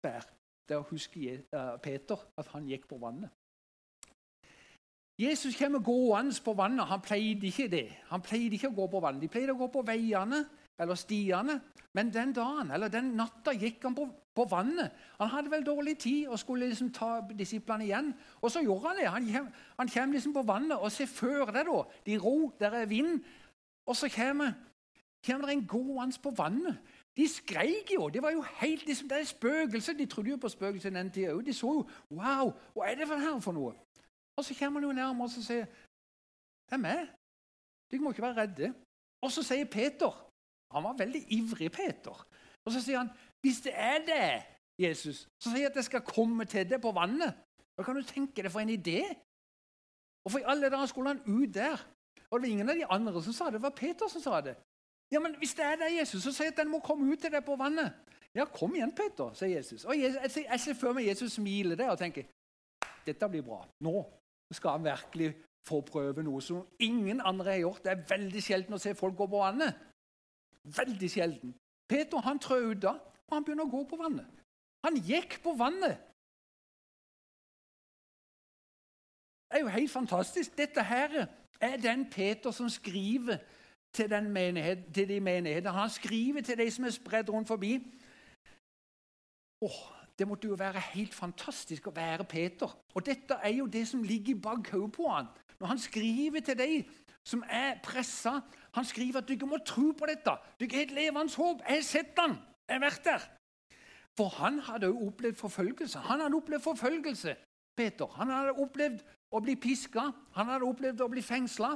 det 0.04 0.76
er 0.76 0.82
å 0.82 0.88
huske 0.90 1.38
eh, 1.40 1.76
Peter, 1.84 2.22
at 2.38 2.50
han 2.54 2.68
gikk 2.68 2.88
på 2.90 3.00
vannet. 3.02 3.32
Jesus 5.18 5.56
kommer 5.58 5.80
gående 5.82 6.36
på 6.46 6.54
vannet. 6.54 6.86
Han 6.86 7.02
pleide 7.02 7.48
ikke 7.48 7.68
det. 7.72 7.88
Han 8.12 8.22
pleide 8.22 8.54
ikke 8.54 8.70
å 8.70 8.78
gå 8.78 8.86
på 8.92 9.02
vannet. 9.02 9.24
De 9.24 9.32
pleide 9.34 9.56
å 9.56 9.58
gå 9.58 9.68
på 9.74 9.82
veiene 9.88 10.44
eller 10.78 10.96
stiene. 10.96 11.58
Men 11.98 12.12
den 12.14 12.34
dagen, 12.34 12.70
eller 12.72 12.92
den 12.94 13.16
natta 13.18 13.56
gikk 13.58 13.82
han 13.88 13.96
på, 13.98 14.06
på 14.38 14.46
vannet. 14.52 14.94
Han 15.18 15.32
hadde 15.32 15.50
vel 15.50 15.66
dårlig 15.66 15.96
tid 16.04 16.28
og 16.30 16.38
skulle 16.38 16.70
liksom 16.70 16.92
ta 16.94 17.24
disiplene 17.34 17.88
igjen. 17.88 18.12
Og 18.42 18.54
så 18.54 18.62
gjorde 18.62 18.92
han 18.92 19.02
det. 19.02 19.08
Han 19.10 19.32
kom, 19.34 19.50
han 19.80 19.90
kommer 19.90 20.20
liksom 20.20 20.36
på 20.36 20.46
vannet, 20.46 20.78
og 20.78 20.94
se 20.94 21.08
før 21.10 21.50
deg, 21.50 21.66
da. 21.66 21.82
De 22.06 22.20
ro, 22.22 22.52
der 22.60 22.78
er 22.84 22.86
vind. 22.86 23.18
Og 23.90 23.98
så 23.98 24.12
kommer, 24.14 24.54
kommer 25.26 25.50
det 25.50 25.58
en 25.58 25.68
gående 25.68 26.22
på 26.22 26.36
vannet. 26.38 26.78
De 27.18 27.28
skreik 27.28 27.92
jo. 27.96 28.10
Det 28.10 28.22
var 28.22 28.32
jo 28.32 28.42
helt 28.62 28.86
liksom, 28.86 29.10
det 29.10 29.20
er 29.20 29.24
spøkelser. 29.24 29.94
De 29.98 30.06
trodde 30.06 30.30
jo 30.30 30.38
på 30.38 30.50
spøkelser 30.50 30.94
den 30.94 31.12
tida 31.12 31.34
òg. 31.34 31.42
De 31.46 31.54
så 31.54 31.72
jo 31.74 31.84
Wow, 32.14 32.54
hva 32.76 32.92
er 32.92 33.00
det 33.00 33.08
for 33.10 33.18
her 33.22 33.40
for 33.42 33.58
noe? 33.58 33.74
Og 34.38 34.46
så 34.46 34.54
kommer 34.60 34.80
han 34.80 34.90
jo 34.90 34.96
nærmere 34.96 35.26
og 35.26 35.46
sier 35.46 35.66
Det 35.66 36.78
er 36.78 36.84
meg. 36.84 37.08
Dere 37.92 38.02
må 38.02 38.12
ikke 38.14 38.22
være 38.22 38.42
redde. 38.42 38.74
Og 39.22 39.32
så 39.32 39.44
sier 39.44 39.66
Peter 39.66 40.14
Han 40.72 40.84
var 40.84 41.00
veldig 41.00 41.24
ivrig, 41.34 41.72
Peter. 41.72 42.28
Og 42.66 42.74
så 42.74 42.82
sier 42.84 43.02
han 43.02 43.10
hvis 43.42 43.62
det 43.64 43.74
er 43.76 44.00
det, 44.06 44.44
Jesus, 44.80 45.28
så 45.40 45.50
sier 45.50 45.62
jeg 45.62 45.70
at 45.72 45.76
jeg 45.80 45.88
skal 45.88 46.02
komme 46.06 46.46
til 46.46 46.66
deg 46.70 46.82
på 46.82 46.92
vannet. 46.92 47.34
Hva 47.78 47.86
kan 47.86 47.96
du 47.96 48.06
tenke 48.06 48.44
deg 48.44 48.52
for 48.52 48.62
en 48.62 48.74
idé? 48.74 49.06
Og 50.26 50.34
for 50.34 50.42
i 50.42 50.48
alle 50.50 50.70
dager 50.70 50.90
skulle 50.90 51.14
han 51.14 51.22
ut 51.26 51.54
der. 51.54 51.80
Og 52.30 52.40
det 52.40 52.48
var 52.48 52.52
ingen 52.52 52.70
av 52.70 52.76
de 52.76 52.86
andre 52.86 53.24
som 53.24 53.34
sa 53.34 53.46
det, 53.46 53.54
det 53.62 53.64
var 53.64 53.76
Peter 53.78 54.10
som 54.12 54.22
sa 54.22 54.42
det. 54.42 54.58
Ja, 55.12 55.20
men 55.20 55.38
Hvis 55.40 55.54
det 55.56 55.66
er 55.66 55.76
deg, 55.80 56.00
Jesus, 56.00 56.24
så 56.24 56.34
sier 56.36 56.52
at 56.52 56.58
den 56.58 56.72
må 56.72 56.82
komme 56.84 57.08
ut 57.12 57.22
til 57.24 57.32
deg 57.32 57.46
på 57.46 57.56
vannet. 57.56 57.94
Ja, 58.36 58.46
kom 58.46 58.76
igjen, 58.76 58.92
Peter, 58.96 59.32
sier 59.34 59.56
Jesus. 59.56 59.86
Og 59.86 59.96
jeg, 59.96 60.60
ser 60.60 60.76
før 60.78 60.98
meg 60.98 61.08
Jesus 61.08 61.38
smile 61.40 61.78
der 61.80 61.94
og 61.94 62.00
tenker 62.02 62.28
dette 63.08 63.30
blir 63.32 63.46
bra. 63.46 63.62
Nå 63.88 64.02
skal 64.54 64.76
han 64.76 64.84
virkelig 64.84 65.32
få 65.68 65.80
prøve 65.88 66.24
noe 66.24 66.42
som 66.44 66.66
ingen 66.84 67.22
andre 67.24 67.54
har 67.54 67.62
gjort. 67.64 67.84
Det 67.86 67.94
er 67.94 68.04
veldig 68.10 68.44
sjelden 68.44 68.76
å 68.76 68.82
se 68.82 68.94
folk 69.00 69.16
gå 69.18 69.30
på 69.32 69.40
vannet. 69.40 69.80
Veldig 70.78 71.10
sjelden. 71.12 71.56
Peter 71.88 72.24
han 72.24 72.40
trør 72.44 72.74
ut 72.74 72.84
da, 72.84 72.98
og 73.00 73.36
han 73.36 73.48
begynner 73.48 73.68
å 73.68 73.72
gå 73.72 73.84
på 73.88 74.00
vannet. 74.00 74.28
Han 74.86 75.00
gikk 75.08 75.40
på 75.44 75.56
vannet. 75.60 76.04
Det 79.48 79.60
er 79.60 79.64
jo 79.64 79.72
helt 79.72 79.92
fantastisk. 79.92 80.58
Dette 80.60 80.84
her 80.84 81.22
er 81.64 81.78
den 81.80 82.10
Peter 82.12 82.52
som 82.52 82.70
skriver 82.70 83.40
til, 83.98 84.14
menighet, 84.24 84.86
til 84.94 85.10
de 85.10 85.20
menighetene. 85.20 85.74
Han 85.74 85.90
skriver 85.90 86.42
til 86.46 86.58
de 86.58 86.72
som 86.72 86.86
er 86.86 86.96
spredd 86.96 87.30
rundt 87.34 87.50
forbi. 87.50 87.74
Åh, 89.66 89.82
det 90.20 90.28
måtte 90.28 90.48
jo 90.48 90.58
være 90.58 90.82
helt 90.94 91.14
fantastisk 91.14 91.90
å 91.90 91.96
være 91.96 92.26
Peter. 92.30 92.72
Og 92.94 93.06
dette 93.06 93.38
er 93.44 93.58
jo 93.58 93.66
det 93.66 93.88
som 93.90 94.04
ligger 94.04 94.36
i 94.36 94.42
bakhodet 94.42 94.92
på 94.96 95.10
han. 95.10 95.30
Når 95.60 95.68
han 95.68 95.82
skriver 95.82 96.42
til 96.46 96.58
de 96.58 96.72
som 97.28 97.44
er 97.50 97.80
pressa 97.84 98.40
Han 98.78 98.86
skriver 98.86 99.20
at 99.20 99.28
dere 99.28 99.48
må 99.50 99.58
tro 99.66 99.92
på 99.98 100.06
dette. 100.06 100.32
Dere 100.60 100.76
har 100.76 100.86
et 100.86 100.92
levende 100.94 101.34
håp. 101.34 101.64
Jeg 101.66 101.76
har 101.76 101.84
sett 101.84 102.20
han. 102.20 102.36
Jeg 102.70 102.78
har 102.78 102.84
vært 102.84 103.06
der. 103.06 103.24
For 104.18 104.30
han 104.38 104.60
hadde 104.60 104.86
jo 104.92 105.08
opplevd 105.08 105.36
forfølgelse. 105.36 106.00
Han 106.00 106.22
hadde 106.22 106.38
opplevd 106.38 106.64
forfølgelse, 106.64 107.36
Peter. 107.78 108.06
Han 108.20 108.30
hadde 108.30 108.54
opplevd 108.54 109.02
å 109.34 109.42
bli 109.42 109.56
piska. 109.56 110.12
Han 110.38 110.52
hadde 110.52 110.70
opplevd 110.70 111.02
å 111.02 111.10
bli 111.10 111.22
fengsla. 111.26 111.72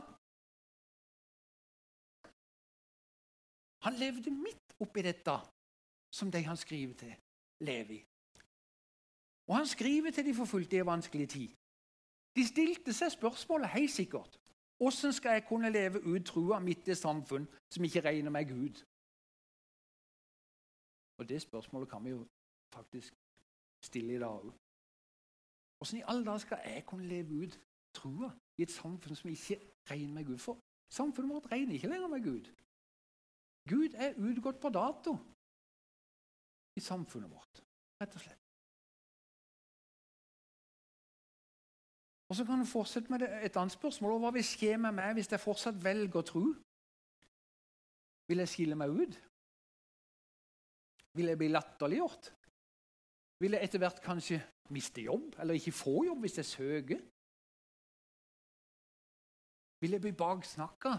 Han 3.86 3.94
levde 3.94 4.32
midt 4.32 4.76
oppi 4.84 5.02
dette 5.02 5.36
som 6.14 6.32
de 6.32 6.44
han 6.44 6.58
skriver 6.58 6.94
til, 6.94 7.14
lever 7.60 7.94
i. 7.98 8.02
Og 9.48 9.58
han 9.58 9.68
skriver 9.68 10.12
til 10.12 10.26
de 10.26 10.36
forfulgte 10.36 10.76
i 10.76 10.80
en 10.80 10.86
vanskelig 10.86 11.30
tid. 11.30 11.50
De 12.36 12.44
stilte 12.48 12.94
seg 12.94 13.12
spørsmålet 13.12 13.70
helt 13.70 13.92
sikkert. 13.92 14.38
Hvordan 14.78 15.14
skal 15.14 15.32
jeg 15.32 15.46
kunne 15.48 15.70
leve 15.70 16.04
ut 16.06 16.26
trua 16.26 16.60
midt 16.60 16.88
i 16.88 16.92
et 16.92 16.98
samfunn 16.98 17.48
som 17.74 17.84
ikke 17.84 18.02
regner 18.08 18.32
meg 18.34 18.48
Gud? 18.50 18.76
Og 21.20 21.30
Det 21.30 21.42
spørsmålet 21.42 21.90
kan 21.90 22.06
vi 22.06 22.10
jo 22.10 22.28
faktisk 22.74 23.14
stille 23.86 24.16
i 24.16 24.20
dag 24.20 24.46
òg. 24.46 24.54
Hvordan 25.78 26.00
i 26.00 26.08
alle 26.08 26.26
dager 26.26 26.38
skal 26.38 26.60
jeg 26.66 26.86
kunne 26.86 27.08
leve 27.08 27.44
ut 27.44 27.60
trua 27.94 28.32
i 28.58 28.64
et 28.64 28.72
samfunn 28.72 29.16
som 29.16 29.30
ikke 29.30 29.60
regner 29.92 30.14
med 30.14 30.26
Gud? 30.26 30.38
For 30.38 30.58
samfunnet 30.90 31.34
vårt 31.34 31.52
regner 31.52 31.74
ikke 31.74 31.88
lenger 31.88 32.08
med 32.08 32.24
Gud. 32.24 32.46
Gud 33.70 33.94
er 33.94 34.18
utgått 34.18 34.60
på 34.62 34.70
dato 34.74 35.15
i 36.77 36.82
samfunnet 36.82 37.30
vårt, 37.30 37.62
rett 38.01 38.15
og 38.15 38.24
slett. 38.24 38.41
Og 42.32 42.36
Så 42.36 42.46
kan 42.48 42.62
du 42.62 42.65
fortsette 42.65 43.12
med 43.12 43.25
et 43.27 43.58
annet 43.60 43.74
spørsmål. 43.75 44.20
Hva 44.24 44.30
vil 44.32 44.46
skje 44.48 44.77
med 44.80 44.96
meg 44.96 45.18
hvis 45.18 45.27
jeg 45.34 45.44
fortsatt 45.44 45.82
velger 45.84 46.22
å 46.22 46.27
tro? 46.30 46.44
Vil 48.32 48.39
jeg 48.39 48.48
skille 48.48 48.77
meg 48.80 48.94
ut? 48.96 49.18
Vil 51.20 51.27
jeg 51.27 51.39
bli 51.41 51.50
latterliggjort? 51.51 52.30
Vil 53.44 53.58
jeg 53.58 53.68
etter 53.68 53.84
hvert 53.84 54.00
kanskje 54.06 54.39
miste 54.72 55.03
jobb, 55.03 55.36
eller 55.44 55.60
ikke 55.60 55.75
få 55.75 56.06
jobb 56.08 56.24
hvis 56.24 56.39
jeg 56.39 56.48
søker? 56.48 57.01
Vil 59.84 59.98
jeg 59.98 60.06
bli 60.06 60.13
baksnakka? 60.15 60.94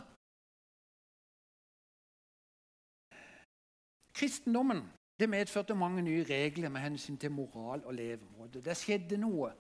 Kristendommen 4.14 4.83
det 5.21 5.28
medførte 5.28 5.75
mange 5.75 6.02
nye 6.02 6.25
regler 6.25 6.69
med 6.69 6.81
hensyn 6.81 7.16
til 7.16 7.31
moral 7.31 7.85
og 7.85 7.95
levemåte. 7.95 8.61
Det 8.61 8.76
skjedde 8.76 9.16
noe 9.23 9.52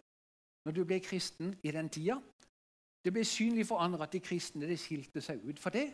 når 0.64 0.72
du 0.72 0.84
ble 0.84 0.98
kristen 1.00 1.54
i 1.62 1.70
den 1.70 1.88
tida. 1.88 2.16
Det 3.04 3.12
ble 3.12 3.24
synlig 3.24 3.66
for 3.66 3.78
andre 3.78 4.02
at 4.02 4.12
de 4.12 4.20
kristne 4.20 4.66
de 4.66 4.76
skilte 4.78 5.20
seg 5.20 5.42
ut 5.44 5.58
for 5.58 5.70
det. 5.70 5.88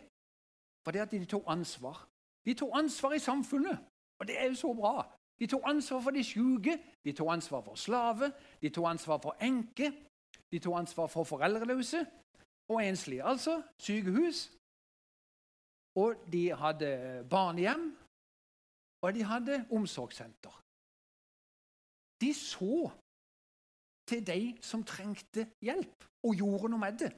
For 0.85 0.91
det 0.91 1.03
at 1.05 1.11
de 1.11 1.25
tok 1.25 1.43
ansvar. 1.47 2.07
De 2.45 2.53
tok 2.53 2.71
ansvar 2.73 3.13
i 3.13 3.19
samfunnet, 3.19 3.77
og 4.19 4.27
det 4.27 4.39
er 4.41 4.47
jo 4.49 4.55
så 4.55 4.73
bra. 4.73 5.05
De 5.39 5.47
tok 5.47 5.61
ansvar 5.65 6.01
for 6.01 6.11
de 6.11 6.23
syke, 6.23 6.79
de 7.05 7.11
tok 7.13 7.33
ansvar 7.33 7.61
for 7.61 7.75
slave, 7.75 8.31
de 8.61 8.69
tok 8.69 8.89
ansvar 8.89 9.19
for 9.21 9.37
enke, 9.41 9.91
de 10.51 10.59
tok 10.59 10.79
ansvar 10.79 11.07
for 11.07 11.23
foreldreløse 11.23 12.05
og 12.69 12.87
enslige. 12.87 13.23
Altså 13.23 13.61
sykehus. 13.79 14.51
Og 15.95 16.15
de 16.31 16.55
hadde 16.55 17.25
barnehjem, 17.29 17.97
og 19.01 19.13
de 19.15 19.23
hadde 19.23 19.65
omsorgssenter. 19.71 20.55
De 22.21 22.33
så 22.33 22.89
til 24.09 24.27
de 24.27 24.57
som 24.61 24.83
trengte 24.83 25.47
hjelp, 25.61 26.05
og 26.23 26.35
gjorde 26.35 26.71
noe 26.73 26.81
med 26.81 26.97
det. 26.99 27.11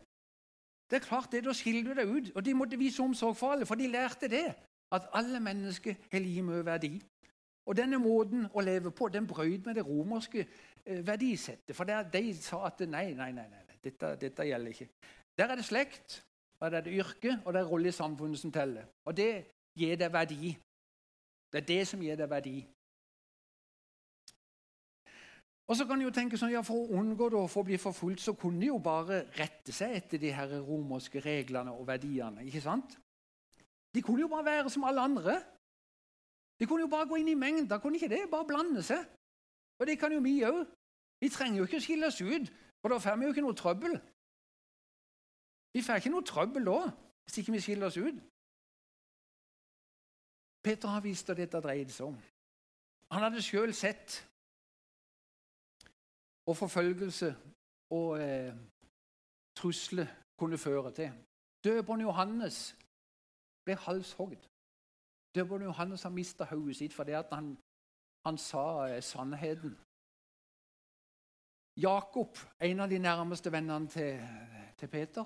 Det 0.92 1.00
er 1.00 1.08
klart 1.08 1.32
det, 1.32 1.46
Da 1.46 1.54
skiller 1.54 1.84
du 1.84 1.94
deg 1.96 2.10
ut. 2.10 2.32
Og 2.36 2.46
de 2.46 2.54
måtte 2.54 2.78
vise 2.78 3.02
omsorg 3.04 3.36
for 3.36 3.56
alle, 3.56 3.66
for 3.66 3.76
de 3.76 3.88
lærte 3.88 4.28
det. 4.28 4.54
At 4.92 5.08
alle 5.14 5.40
mennesker 5.40 5.96
har 6.12 6.20
like 6.20 6.44
mye 6.44 6.66
verdi. 6.66 7.02
Og 7.66 7.78
denne 7.78 7.98
måten 7.98 8.48
å 8.54 8.62
leve 8.62 8.92
på 8.92 9.08
den 9.08 9.28
brøyt 9.28 9.66
med 9.66 9.76
det 9.76 9.86
romerske 9.88 10.44
eh, 10.86 11.08
verdisettet. 11.08 11.76
For 11.76 11.88
der, 11.88 12.04
de 12.04 12.34
sa 12.36 12.66
at 12.68 12.84
nei, 12.90 13.14
nei, 13.14 13.32
nei, 13.32 13.48
nei 13.48 13.62
dette, 13.84 14.16
dette, 14.22 14.46
gjelder 14.46 14.76
ikke. 14.76 14.90
Der 15.38 15.54
er 15.54 15.56
det 15.56 15.66
slekt, 15.66 16.24
og 16.60 16.72
der 16.72 16.78
er 16.78 16.86
det 16.86 16.98
yrke, 17.00 17.38
og 17.46 17.54
det 17.54 17.62
er 17.62 17.70
rolle 17.72 17.88
i 17.88 17.96
samfunnet 17.96 18.40
som 18.40 18.52
teller. 18.52 18.90
Og 19.06 19.18
det 19.18 19.32
gir 19.78 19.96
deg 19.98 20.14
verdi. 20.14 20.52
Det 21.52 21.62
er 21.62 21.68
det 21.68 21.82
som 21.88 22.02
gir 22.02 22.16
deg 22.20 22.30
verdi. 22.32 22.56
Og 25.72 25.78
så 25.78 25.86
kan 25.88 26.00
de 26.00 26.04
jo 26.04 26.12
tenke 26.12 26.36
sånn, 26.40 26.52
ja, 26.52 26.62
For 26.68 26.84
å 26.84 27.00
unngå 27.00 27.30
det, 27.32 27.42
for 27.52 27.64
å 27.64 27.68
bli 27.70 27.78
forfulgt 27.80 28.24
så 28.24 28.34
kunne 28.36 28.60
de 28.60 28.68
jo 28.72 28.80
bare 28.84 29.22
rette 29.38 29.72
seg 29.76 29.96
etter 29.96 30.20
de 30.20 30.34
her 30.36 30.58
romerske 30.68 31.22
reglene 31.24 31.72
og 31.72 31.88
verdiene. 31.88 32.44
ikke 32.44 32.64
sant? 32.64 32.98
De 33.94 34.02
kunne 34.04 34.26
jo 34.26 34.32
bare 34.32 34.46
være 34.46 34.70
som 34.70 34.84
alle 34.88 35.02
andre. 35.02 35.38
De 36.60 36.68
kunne 36.68 36.86
jo 36.86 36.92
bare 36.92 37.08
gå 37.08 37.22
inn 37.22 37.32
i 37.32 37.40
mengder, 37.40 37.80
kunne 37.80 37.96
ikke 37.96 38.12
det? 38.12 38.26
Bare 38.32 38.48
blande 38.48 38.84
seg. 38.84 39.06
Og 39.80 39.88
det 39.88 39.98
kan 40.00 40.12
jo 40.14 40.20
vi 40.20 40.42
òg. 40.44 40.66
Vi 41.22 41.30
trenger 41.30 41.58
jo 41.58 41.68
ikke 41.68 41.80
å 41.80 41.86
skille 41.86 42.08
oss 42.08 42.20
ut, 42.22 42.52
for 42.82 42.92
da 42.92 43.00
får 43.00 43.16
vi 43.18 43.26
jo 43.26 43.34
ikke 43.34 43.46
noe 43.46 43.58
trøbbel. 43.58 43.96
Vi 45.74 45.82
får 45.86 46.02
ikke 46.02 46.12
noe 46.14 46.28
trøbbel 46.28 46.68
da, 46.68 46.80
hvis 47.26 47.40
ikke 47.42 47.56
vi 47.56 47.64
skiller 47.64 47.88
oss 47.88 47.98
ut. 47.98 48.20
Peter 50.64 50.88
har 50.94 51.02
visst 51.02 51.30
hva 51.30 51.36
dette 51.38 51.62
dreide 51.64 51.94
seg 51.94 52.12
om. 52.12 52.18
Han 53.12 53.26
hadde 53.26 53.44
sjøl 53.44 53.74
sett 53.76 54.22
og 56.48 56.58
forfølgelse 56.58 57.32
og 57.92 58.22
eh, 58.22 58.54
trusler 59.58 60.08
kunne 60.40 60.58
føre 60.58 60.92
til. 60.96 61.12
Døperen 61.64 62.02
Johannes 62.02 62.76
ble 63.66 63.76
halshogd. 63.76 64.48
Døperen 65.36 65.68
Johannes 65.70 66.04
har 66.04 66.14
mista 66.16 66.48
hodet 66.50 66.78
sitt 66.80 66.96
fordi 66.96 67.18
han, 67.18 67.54
han 68.26 68.38
sa 68.38 68.66
eh, 68.88 69.04
sannheten. 69.04 69.76
Jakob, 71.82 72.36
en 72.60 72.80
av 72.84 72.90
de 72.90 73.00
nærmeste 73.00 73.52
vennene 73.52 73.88
til, 73.88 74.20
til 74.78 74.88
Peter, 74.92 75.26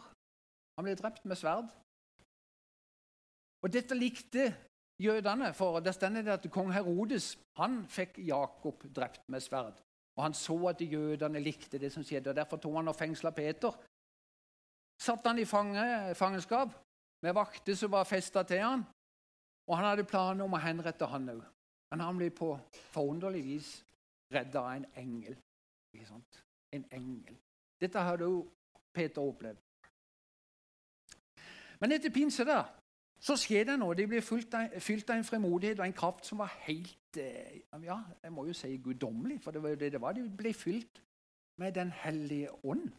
han 0.78 0.86
ble 0.86 0.94
drept 0.96 1.26
med 1.26 1.40
sverd. 1.40 1.72
Og 3.64 3.74
Dette 3.74 3.98
likte 3.98 4.52
jødene, 5.02 5.54
for 5.54 5.80
det 5.80 5.96
stender 5.96 6.34
at 6.34 6.46
kong 6.52 6.72
Herodes 6.74 7.36
han 7.60 7.84
fikk 7.90 8.20
Jakob 8.28 8.84
drept 8.96 9.30
med 9.30 9.44
sverd. 9.44 9.82
Og 10.16 10.24
Han 10.24 10.34
så 10.34 10.56
at 10.70 10.82
jødene 10.82 11.40
likte 11.40 11.78
det 11.78 11.92
som 11.92 12.04
skjedde, 12.04 12.30
og 12.30 12.36
derfor 12.36 12.58
tok 12.58 12.76
han 12.76 12.88
og 12.88 12.96
fengsla 12.96 13.32
Peter. 13.36 13.72
Satt 15.02 15.28
han 15.28 15.40
i 15.40 15.46
fange, 15.46 16.16
fangenskap 16.16 16.72
med 17.22 17.34
vakter 17.36 17.76
som 17.76 17.92
var 17.92 18.08
festa 18.08 18.44
til 18.44 18.64
han. 18.64 18.86
Og 19.68 19.78
han 19.78 19.90
hadde 19.90 20.08
planer 20.08 20.46
om 20.46 20.54
å 20.54 20.62
henrette 20.62 21.08
han 21.10 21.30
òg. 21.34 21.44
Men 21.92 22.04
han 22.06 22.18
ble 22.18 22.30
på 22.32 22.54
forunderlig 22.94 23.44
vis 23.44 23.70
redda 24.32 24.62
av 24.62 24.72
en 24.78 24.88
engel. 24.96 25.36
Ikke 25.94 26.08
sant? 26.08 26.42
En 26.72 26.86
engel. 26.92 27.36
Dette 27.82 28.00
hadde 28.00 28.30
jo 28.30 28.46
Peter 28.96 29.22
opplevd. 29.22 29.60
Men 31.82 31.92
etter 31.92 32.14
pinse 32.14 32.46
der, 32.48 32.70
så 33.26 33.34
skjer 33.40 33.66
det 33.72 33.80
noe. 33.82 33.96
De 33.98 34.06
blir 34.08 34.22
fylt 34.22 34.54
av, 34.54 35.16
en 35.18 35.26
fremodighet 35.26 35.80
og 35.82 35.88
en 35.88 35.98
kraft 35.98 36.28
som 36.30 36.44
var 36.44 36.52
helt 36.68 37.00
Eh, 37.18 37.62
ja, 37.84 38.00
jeg 38.24 38.32
må 38.32 38.46
jo 38.46 38.54
si 38.54 38.78
guddommelig, 38.78 39.42
for 39.42 39.52
det 39.52 39.64
var 39.64 39.70
jo 39.70 39.76
det 39.76 39.92
det 39.92 40.02
var. 40.02 40.12
De 40.12 40.30
ble 40.38 40.54
fylt 40.54 41.02
med 41.58 41.72
Den 41.72 41.92
hellige 41.92 42.66
ånd, 42.66 42.92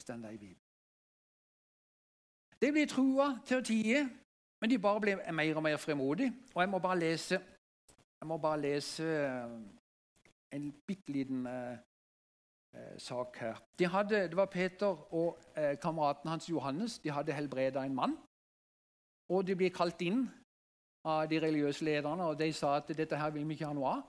står 0.00 0.16
det 0.16 0.34
i 0.34 0.36
Bibelen. 0.36 0.62
De 2.60 2.72
ble 2.72 2.86
trua 2.86 3.26
til 3.46 3.60
å 3.60 3.64
tie, 3.64 4.08
men 4.60 4.70
de 4.70 4.78
bare 4.78 5.00
ble 5.00 5.16
mer 5.32 5.56
og 5.56 5.62
mer 5.62 5.76
fremodige. 5.76 6.32
Og 6.54 6.62
jeg 6.62 6.68
må 6.68 6.78
bare 6.78 6.98
lese, 6.98 7.40
må 8.24 8.38
bare 8.38 8.60
lese 8.60 9.04
eh, 9.04 9.58
en 10.56 10.72
bitte 10.86 11.12
liten 11.12 11.46
eh, 11.46 11.76
sak 12.98 13.36
her. 13.36 13.60
De 13.78 13.86
hadde, 13.86 14.24
det 14.28 14.36
var 14.36 14.46
Peter 14.46 15.14
og 15.14 15.38
eh, 15.56 15.76
kameraten 15.78 16.30
hans 16.30 16.48
Johannes. 16.50 16.98
De 16.98 17.10
hadde 17.10 17.32
helbreda 17.32 17.84
en 17.84 17.94
mann. 17.94 18.16
Og 19.28 19.44
de 19.46 19.56
ble 19.56 19.70
kalt 19.74 20.00
inn 20.06 20.22
av 21.08 21.26
de 21.30 21.40
religiøse 21.40 21.84
lederne, 21.84 22.30
og 22.30 22.38
de 22.38 22.48
sa 22.52 22.76
at 22.78 22.90
dette 22.96 23.16
her 23.16 23.32
vil 23.34 23.46
vi 23.48 23.56
ikke 23.56 23.68
ha 23.68 23.76
noe 23.76 23.92
av. 23.98 24.06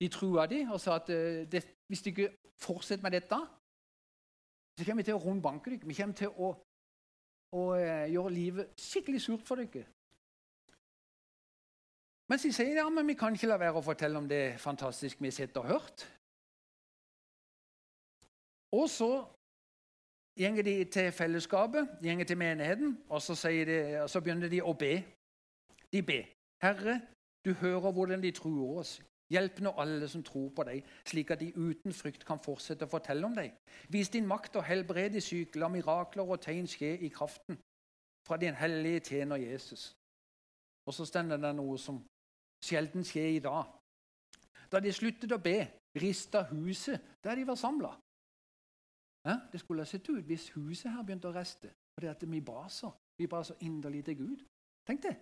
De 0.00 0.08
trua 0.12 0.46
de 0.50 0.62
og 0.66 0.80
sa 0.80 0.98
at 1.00 1.10
eh, 1.14 1.44
det, 1.50 1.62
hvis 1.88 2.02
de 2.04 2.12
ikke 2.12 2.30
fortsetter 2.60 3.02
med 3.02 3.16
dette, 3.16 3.38
så 4.76 4.84
kommer 4.84 5.02
vi 5.02 5.08
til 5.08 5.16
å 5.16 5.22
rundbanke 5.22 5.72
dere. 5.72 5.88
Vi 5.88 5.96
kommer 5.96 6.18
til 6.18 6.32
å, 6.36 6.50
å 7.56 7.62
eh, 7.78 8.08
gjøre 8.12 8.34
livet 8.34 8.82
skikkelig 8.88 9.22
surt 9.24 9.46
for 9.48 9.62
dere. 9.62 9.86
Mens 12.26 12.42
de 12.42 12.50
sier 12.52 12.74
ja, 12.80 12.88
men 12.90 13.06
vi 13.06 13.14
kan 13.18 13.34
ikke 13.34 13.48
la 13.48 13.58
være 13.60 13.78
å 13.78 13.86
fortelle 13.86 14.18
om 14.18 14.26
det 14.28 14.58
fantastiske 14.58 15.22
vi 15.22 15.30
har 15.30 15.36
sett 15.36 15.58
og 15.60 15.68
hørt. 15.70 16.06
Og 18.74 18.88
så 18.90 19.10
gjenger 20.38 20.62
de 20.62 20.84
til 20.84 21.12
fellesskapet, 21.12 21.88
gjenger 22.02 22.24
til 22.24 22.38
menigheten, 22.38 22.98
og 23.08 23.22
så, 23.22 23.48
de, 23.48 24.00
og 24.02 24.10
så 24.10 24.20
begynner 24.20 24.48
de 24.48 24.62
å 24.62 24.72
be. 24.72 24.94
De 25.92 26.02
ber. 26.02 26.24
Herre, 26.62 27.00
du 27.44 27.52
hører 27.52 27.92
hvordan 27.92 28.22
de 28.22 28.30
truer 28.30 28.80
oss. 28.80 28.98
Hjelp 29.30 29.58
nå 29.60 29.72
alle 29.82 30.06
som 30.08 30.22
tror 30.22 30.52
på 30.54 30.64
deg, 30.68 30.84
slik 31.06 31.32
at 31.34 31.40
de 31.42 31.48
uten 31.56 31.94
frykt 31.94 32.22
kan 32.26 32.38
fortsette 32.38 32.86
å 32.86 32.90
fortelle 32.90 33.26
om 33.26 33.34
deg. 33.34 33.56
Vis 33.90 34.10
din 34.14 34.26
makt 34.26 34.60
og 34.60 34.66
helbred 34.68 35.16
de 35.16 35.22
syke, 35.24 35.58
la 35.58 35.68
mirakler 35.72 36.30
og 36.30 36.42
tegn 36.44 36.68
skje 36.70 36.92
i 37.02 37.10
kraften 37.10 37.58
fra 38.26 38.38
din 38.38 38.54
hellige 38.54 39.00
tjener 39.10 39.42
Jesus. 39.42 39.90
Og 40.86 40.94
så 40.94 41.06
stender 41.08 41.42
det 41.42 41.52
noe 41.58 41.74
som 41.78 41.98
sjelden 42.62 43.04
skjer 43.06 43.32
i 43.34 43.42
dag. 43.42 43.66
Da 44.70 44.78
de 44.82 44.94
sluttet 44.94 45.34
å 45.34 45.42
be, 45.42 45.58
rista 45.98 46.44
huset 46.52 47.02
der 47.24 47.38
de 47.38 47.46
var 47.46 47.58
samla. 47.58 47.92
Det 49.52 49.60
skulle 49.60 49.82
ha 49.82 49.88
sett 49.90 50.08
ut 50.08 50.24
hvis 50.24 50.50
huset 50.54 50.92
her 50.92 51.02
begynte 51.02 51.30
å 51.30 51.34
reste 51.34 51.72
fordi 51.96 52.10
at 52.10 52.24
vi 52.28 52.40
ba 52.44 52.66
så, 52.68 52.90
vi 53.18 53.26
ba 53.26 53.40
så 53.42 53.54
inderlig 53.64 54.04
til 54.04 54.16
Gud. 54.18 54.42
Tenk 54.86 55.02
det. 55.02 55.14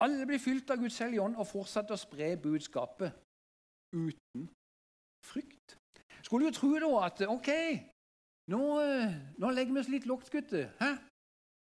Alle 0.00 0.26
blir 0.26 0.38
fylt 0.38 0.70
av 0.70 0.78
Guds 0.78 0.98
hellige 1.02 1.24
ånd 1.24 1.36
og 1.36 1.48
fortsatte 1.50 1.96
å 1.96 1.98
spre 1.98 2.28
budskapet 2.38 3.16
uten 3.96 4.46
frykt. 5.26 5.76
Skulle 6.22 6.46
jo 6.46 6.54
tro 6.54 6.70
da 6.78 6.90
at 7.06 7.24
OK, 7.26 7.50
nå, 8.52 8.62
nå 9.42 9.50
legger 9.50 9.74
vi 9.74 9.82
oss 9.82 9.90
litt 9.90 10.06
lågt, 10.06 10.30
gutter. 10.30 10.70
Hæ? 10.78 10.92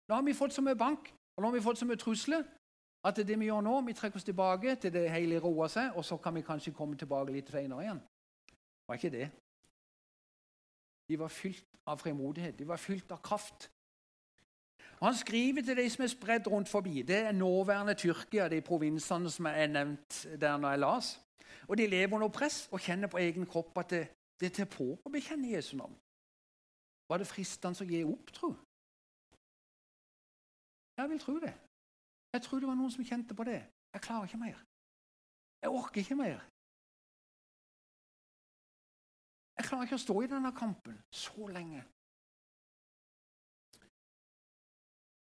Nå 0.09 0.17
har 0.17 0.25
vi 0.25 0.33
fått 0.33 0.57
så 0.57 0.65
mye 0.65 0.75
bank, 0.77 1.13
og 1.35 1.43
nå 1.43 1.51
har 1.51 1.55
vi 1.55 1.63
fått 1.65 1.79
så 1.79 1.87
mye 1.89 2.01
trusler 2.01 2.43
at 3.07 3.17
det 3.17 3.37
vi 3.39 3.47
gjør 3.49 3.63
nå, 3.65 3.75
vi 3.85 3.95
trekker 3.97 4.19
oss 4.19 4.27
tilbake 4.27 4.75
til 4.81 4.93
det 4.93 5.07
hele 5.09 5.39
roer 5.41 5.69
seg, 5.73 5.95
og 5.97 6.05
så 6.05 6.17
kan 6.21 6.35
vi 6.35 6.43
kanskje 6.45 6.73
komme 6.77 6.97
tilbake 6.97 7.33
litt 7.33 7.49
senere 7.49 7.85
igjen. 7.85 8.01
Var 8.89 8.99
ikke 8.99 9.13
det. 9.13 9.29
De 11.11 11.19
var 11.19 11.27
fylt 11.27 11.65
av 11.85 11.99
fremodighet, 11.99 12.55
de 12.59 12.67
var 12.67 12.79
fylt 12.79 13.11
av 13.11 13.19
kraft. 13.19 13.67
Og 15.01 15.07
Han 15.07 15.15
skriver 15.17 15.61
til 15.61 15.77
de 15.77 15.89
som 15.89 16.03
er 16.03 16.07
spredd 16.07 16.47
rundt 16.47 16.69
forbi. 16.69 17.01
Det 17.01 17.17
er 17.17 17.31
nåværende 17.31 17.97
Tyrkia, 17.99 18.47
de 18.47 18.61
provinsene 18.61 19.29
som 19.29 19.49
er 19.49 19.67
nevnt 19.67 20.27
der 20.41 20.57
når 20.57 20.69
jeg 20.69 20.79
las. 20.79 21.09
Og 21.67 21.77
De 21.77 21.87
lever 21.87 22.15
under 22.15 22.29
press 22.29 22.69
og 22.71 22.79
kjenner 22.79 23.07
på 23.07 23.17
egen 23.17 23.45
kropp 23.45 23.77
at 23.77 23.89
det, 23.89 24.07
det 24.39 24.45
er 24.45 24.55
til 24.55 24.69
på 24.71 24.87
å 25.03 25.11
bekjenne 25.11 25.51
Jesu 25.51 25.75
navn. 25.77 25.97
Var 27.09 27.17
det 27.17 27.27
fristende 27.27 27.83
å 27.83 27.89
gi 27.89 28.03
opp, 28.07 28.31
tro? 28.31 28.53
Jeg 30.97 31.09
vil 31.09 31.19
tro 31.19 31.39
det. 31.43 31.53
Jeg 32.33 32.41
tror 32.41 32.59
det 32.59 32.69
var 32.69 32.79
noen 32.79 32.93
som 32.93 33.03
kjente 33.03 33.35
på 33.35 33.43
det. 33.43 33.59
Jeg 33.93 34.01
klarer 34.01 34.29
ikke 34.29 34.39
mer. 34.45 34.63
Jeg 35.61 35.75
orker 35.75 36.01
ikke 36.05 36.15
mer. 36.15 36.45
Jeg 39.61 39.67
klarer 39.67 39.85
ikke 39.85 39.97
å 39.99 40.01
stå 40.01 40.13
i 40.25 40.27
denne 40.29 40.49
kampen 40.57 40.95
så 41.13 41.45
lenge. 41.53 41.83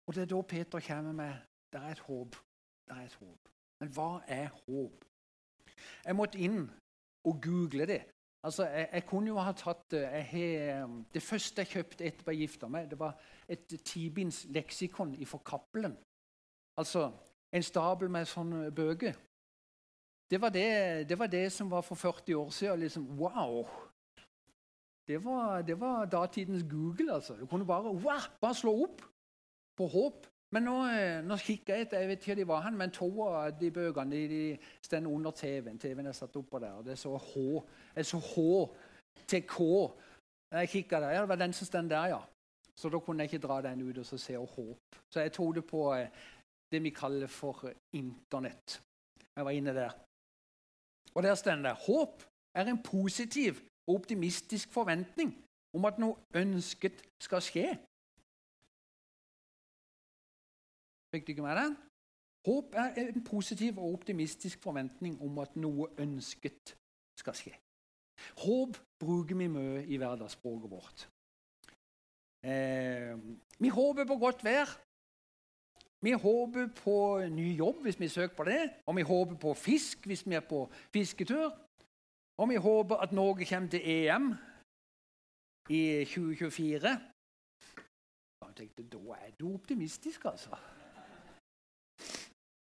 Og 0.08 0.14
Det 0.16 0.22
er 0.22 0.30
da 0.32 0.38
Peter 0.48 0.80
kommer 0.80 1.12
med 1.12 1.34
det 1.72 1.82
er 1.82 1.92
et 1.92 2.00
håp. 2.06 2.38
Det 2.88 2.96
er 2.96 3.04
et 3.04 3.18
håp. 3.20 3.52
Men 3.80 3.92
hva 3.92 4.08
er 4.24 4.48
håp? 4.48 5.04
Jeg 6.06 6.16
måtte 6.16 6.40
inn 6.40 6.64
og 7.28 7.44
google 7.44 7.84
det. 7.92 8.00
Altså, 8.46 8.64
jeg, 8.64 8.88
jeg 8.92 9.06
kunne 9.12 9.28
jo 9.28 9.38
ha 9.44 9.52
tatt 9.52 9.92
jeg, 9.92 10.88
Det 11.12 11.22
første 11.22 11.60
jeg 11.60 11.74
kjøpte 11.76 12.08
etter 12.08 12.32
jeg 12.32 12.46
gifta 12.46 12.68
meg, 12.72 12.90
det 12.90 12.98
var 12.98 13.20
et 13.48 13.76
tibins 13.84 14.46
leksikon 14.48 15.18
fra 15.26 15.44
Cappelen. 15.44 15.98
Altså 16.80 17.10
en 17.52 17.62
stabel 17.62 18.08
med 18.08 18.24
sånne 18.24 18.70
bøker. 18.72 19.20
Det 20.30 20.40
var 20.40 20.48
det, 20.48 21.08
det 21.08 21.18
var 21.18 21.26
det, 21.26 21.50
som 21.52 21.70
var 21.70 21.84
for 21.84 21.94
40 21.94 22.36
år 22.36 22.50
siden. 22.50 22.80
Liksom, 22.80 23.18
wow! 23.20 23.68
Det 25.08 25.24
var, 25.24 25.62
det 25.62 25.80
var, 25.80 26.06
datidens 26.06 26.64
Google. 26.70 27.14
altså. 27.14 27.36
Du 27.36 27.46
kunne 27.46 27.66
bare, 27.66 27.82
wow, 27.82 28.24
bare 28.40 28.54
slå 28.54 28.82
opp 28.84 29.02
på 29.76 29.86
håp. 29.86 30.26
Men 30.54 30.62
nå, 30.62 30.74
eh, 30.86 31.20
nå 31.26 31.36
kikker 31.36 31.74
jeg 31.74 31.86
etter 31.86 31.98
jeg 31.98 32.08
vet 32.08 32.20
ikke 32.20 32.30
hvor 32.30 32.40
de 32.40 32.48
var 32.48 32.60
hen, 32.62 32.76
men 32.78 32.92
to 32.94 33.08
av 33.26 33.56
de 33.58 33.70
bøkene 33.74 34.20
de, 34.30 34.42
de 34.90 35.00
under 35.06 35.30
TV-en. 35.34 35.78
TV-en 35.78 36.06
er 36.06 36.14
satt 36.14 36.36
oppå 36.36 36.60
der. 36.62 36.76
og 36.78 36.84
Det 36.84 36.92
er 36.94 37.00
så 37.00 37.16
H, 37.16 37.64
er 37.94 38.06
så 38.06 38.20
H 38.22 38.44
til 39.26 39.42
K. 39.50 39.58
Jeg 40.54 40.68
kikka 40.68 41.00
der, 41.00 41.10
ja, 41.10 41.20
Det 41.20 41.28
var 41.28 41.36
den 41.42 41.52
som 41.52 41.66
står 41.66 41.88
der, 41.90 42.06
ja. 42.06 42.20
Så 42.76 42.88
da 42.88 42.98
kunne 42.98 43.22
jeg 43.22 43.32
ikke 43.32 43.46
dra 43.46 43.60
den 43.62 43.82
ut 43.82 43.98
og 43.98 44.06
se 44.06 44.38
og 44.38 44.46
håp. 44.46 44.96
Så 45.10 45.20
jeg 45.20 45.32
tok 45.32 45.54
det 45.54 45.66
på 45.66 45.94
eh, 45.94 46.08
det 46.72 46.82
vi 46.82 46.90
kaller 46.90 47.26
for 47.26 47.70
Internett. 47.92 48.80
Jeg 49.36 49.44
var 49.44 49.50
inne 49.50 49.74
der. 49.74 49.90
Og 51.14 51.22
der 51.22 51.34
står 51.34 51.62
det 51.62 51.76
håp 51.86 52.22
er 52.54 52.70
en 52.70 52.82
positiv 52.82 53.62
optimistisk 53.90 54.72
forventning 54.72 55.34
om 55.74 55.84
at 55.88 55.98
noe 55.98 56.16
ønsket 56.38 57.02
skal 57.22 57.42
skje. 57.44 57.66
Fikk 61.14 61.26
du 61.26 61.34
ikke 61.34 61.46
med 61.46 61.58
den? 61.60 61.76
Håp 62.44 62.74
er 62.76 62.98
en 63.00 63.24
positiv 63.24 63.78
og 63.78 63.92
optimistisk 63.98 64.62
forventning 64.62 65.16
om 65.22 65.38
at 65.38 65.54
noe 65.56 65.88
ønsket 65.98 66.74
skal 67.18 67.36
skje. 67.38 67.54
Håp 68.44 68.76
bruker 69.00 69.38
vi 69.38 69.48
mye 69.50 69.84
i 69.86 69.98
hverdagsspråket 70.00 70.70
vårt. 70.70 71.06
Eh, 72.44 73.14
vi 73.58 73.70
håper 73.72 74.04
på 74.04 74.18
godt 74.20 74.44
vær. 74.44 74.74
Vi 76.04 76.12
håper 76.12 76.68
på 76.76 76.96
ny 77.32 77.54
jobb 77.56 77.80
hvis 77.86 78.00
vi 78.00 78.08
søker 78.08 78.36
på 78.36 78.44
det. 78.44 78.70
Og 78.86 78.96
vi 78.96 79.02
håper 79.02 79.38
på 79.40 79.54
fisk 79.54 80.06
hvis 80.06 80.26
vi 80.28 80.36
er 80.36 80.44
på 80.44 80.66
fisketur. 80.92 81.54
Og 82.36 82.48
vi 82.50 82.56
håper 82.56 82.96
at 82.96 83.12
Norge 83.12 83.46
kommer 83.46 83.70
til 83.70 83.82
EM 83.84 84.34
i 85.70 86.04
2024. 86.04 86.88
Jeg 88.46 88.54
tenkte, 88.56 88.82
Da 88.82 88.98
er 88.98 89.30
du 89.40 89.54
optimistisk, 89.54 90.24
altså. 90.24 90.56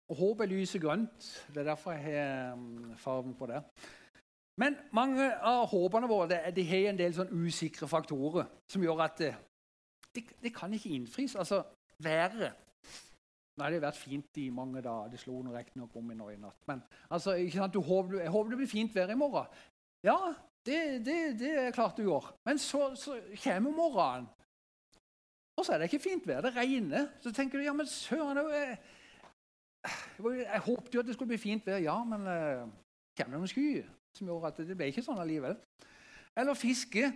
Og 0.09 0.15
håpet 0.15 0.43
er 0.43 0.49
lyset 0.55 0.81
grønt. 0.81 1.47
Det 1.47 1.57
er 1.57 1.63
derfor 1.63 1.91
jeg 1.91 2.01
har 2.01 2.55
farven 2.55 2.97
fargen 2.97 3.35
på 3.35 3.45
det. 3.45 3.63
Men 4.57 4.75
mange 4.93 5.33
av 5.35 5.65
håpene 5.67 6.07
våre 6.07 6.51
de 6.55 6.63
har 6.63 6.89
en 6.89 6.99
del 6.99 7.15
sånn 7.15 7.33
usikre 7.33 7.87
faktorer 7.91 8.45
som 8.71 8.83
gjør 8.83 9.01
at 9.03 9.17
det, 9.19 9.33
det, 10.15 10.23
det 10.43 10.53
kan 10.55 10.73
ikke 10.73 10.93
innfris. 10.95 11.35
Altså 11.35 11.63
været 12.03 12.53
Nei, 13.55 13.69
det 13.71 13.79
vært 13.83 13.99
fint 13.99 14.39
i 14.41 14.49
mange 14.51 14.81
dager. 14.83 15.11
Det 15.11 15.21
slo 15.21 15.39
riktignok 15.47 15.95
om 15.95 16.11
i 16.11 16.17
i 16.33 16.39
natt. 16.41 16.59
Men 16.67 16.81
altså, 17.09 17.35
håper, 17.35 18.19
jeg 18.19 18.31
håper 18.33 18.49
det 18.51 18.57
blir 18.57 18.67
fint 18.67 18.95
vær 18.95 19.11
i 19.11 19.15
morgen. 19.15 19.47
Ja, 20.03 20.33
det, 20.65 21.05
det, 21.05 21.39
det 21.39 21.51
er 21.59 21.71
klart 21.71 21.97
du 21.97 22.03
gjør. 22.03 22.33
Men 22.45 22.59
så, 22.59 22.95
så 22.95 23.15
kommer 23.43 23.71
morgenen, 23.71 24.27
og 25.55 25.65
så 25.65 25.73
er 25.73 25.77
det 25.77 25.87
ikke 25.87 26.03
fint 26.03 26.27
vær. 26.27 26.41
Det 26.43 26.55
regner. 26.55 27.07
Så 27.23 27.31
tenker 27.31 27.59
du 27.59 27.63
ja, 27.63 27.73
men 27.73 27.87
søren 27.87 28.37
jeg, 28.37 28.77
jeg, 30.19 30.61
håpet 30.65 30.95
jo 30.95 30.99
at 30.99 31.07
det 31.07 31.15
skulle 31.15 31.31
bli 31.31 31.39
fint 31.39 31.67
vær. 31.67 31.79
Ja, 31.79 31.95
men 32.03 32.27
uh, 32.27 32.65
kommer 33.15 33.37
det 33.37 33.39
noen 33.39 33.51
skyer 33.51 33.87
som 34.17 34.27
gjør 34.27 34.49
at 34.49 34.59
det 34.67 34.75
ble 34.75 34.89
ikke 34.91 35.03
sånn 35.05 35.21
allikevel? 35.21 35.55
Eller 36.35 36.59
fiske. 36.59 37.11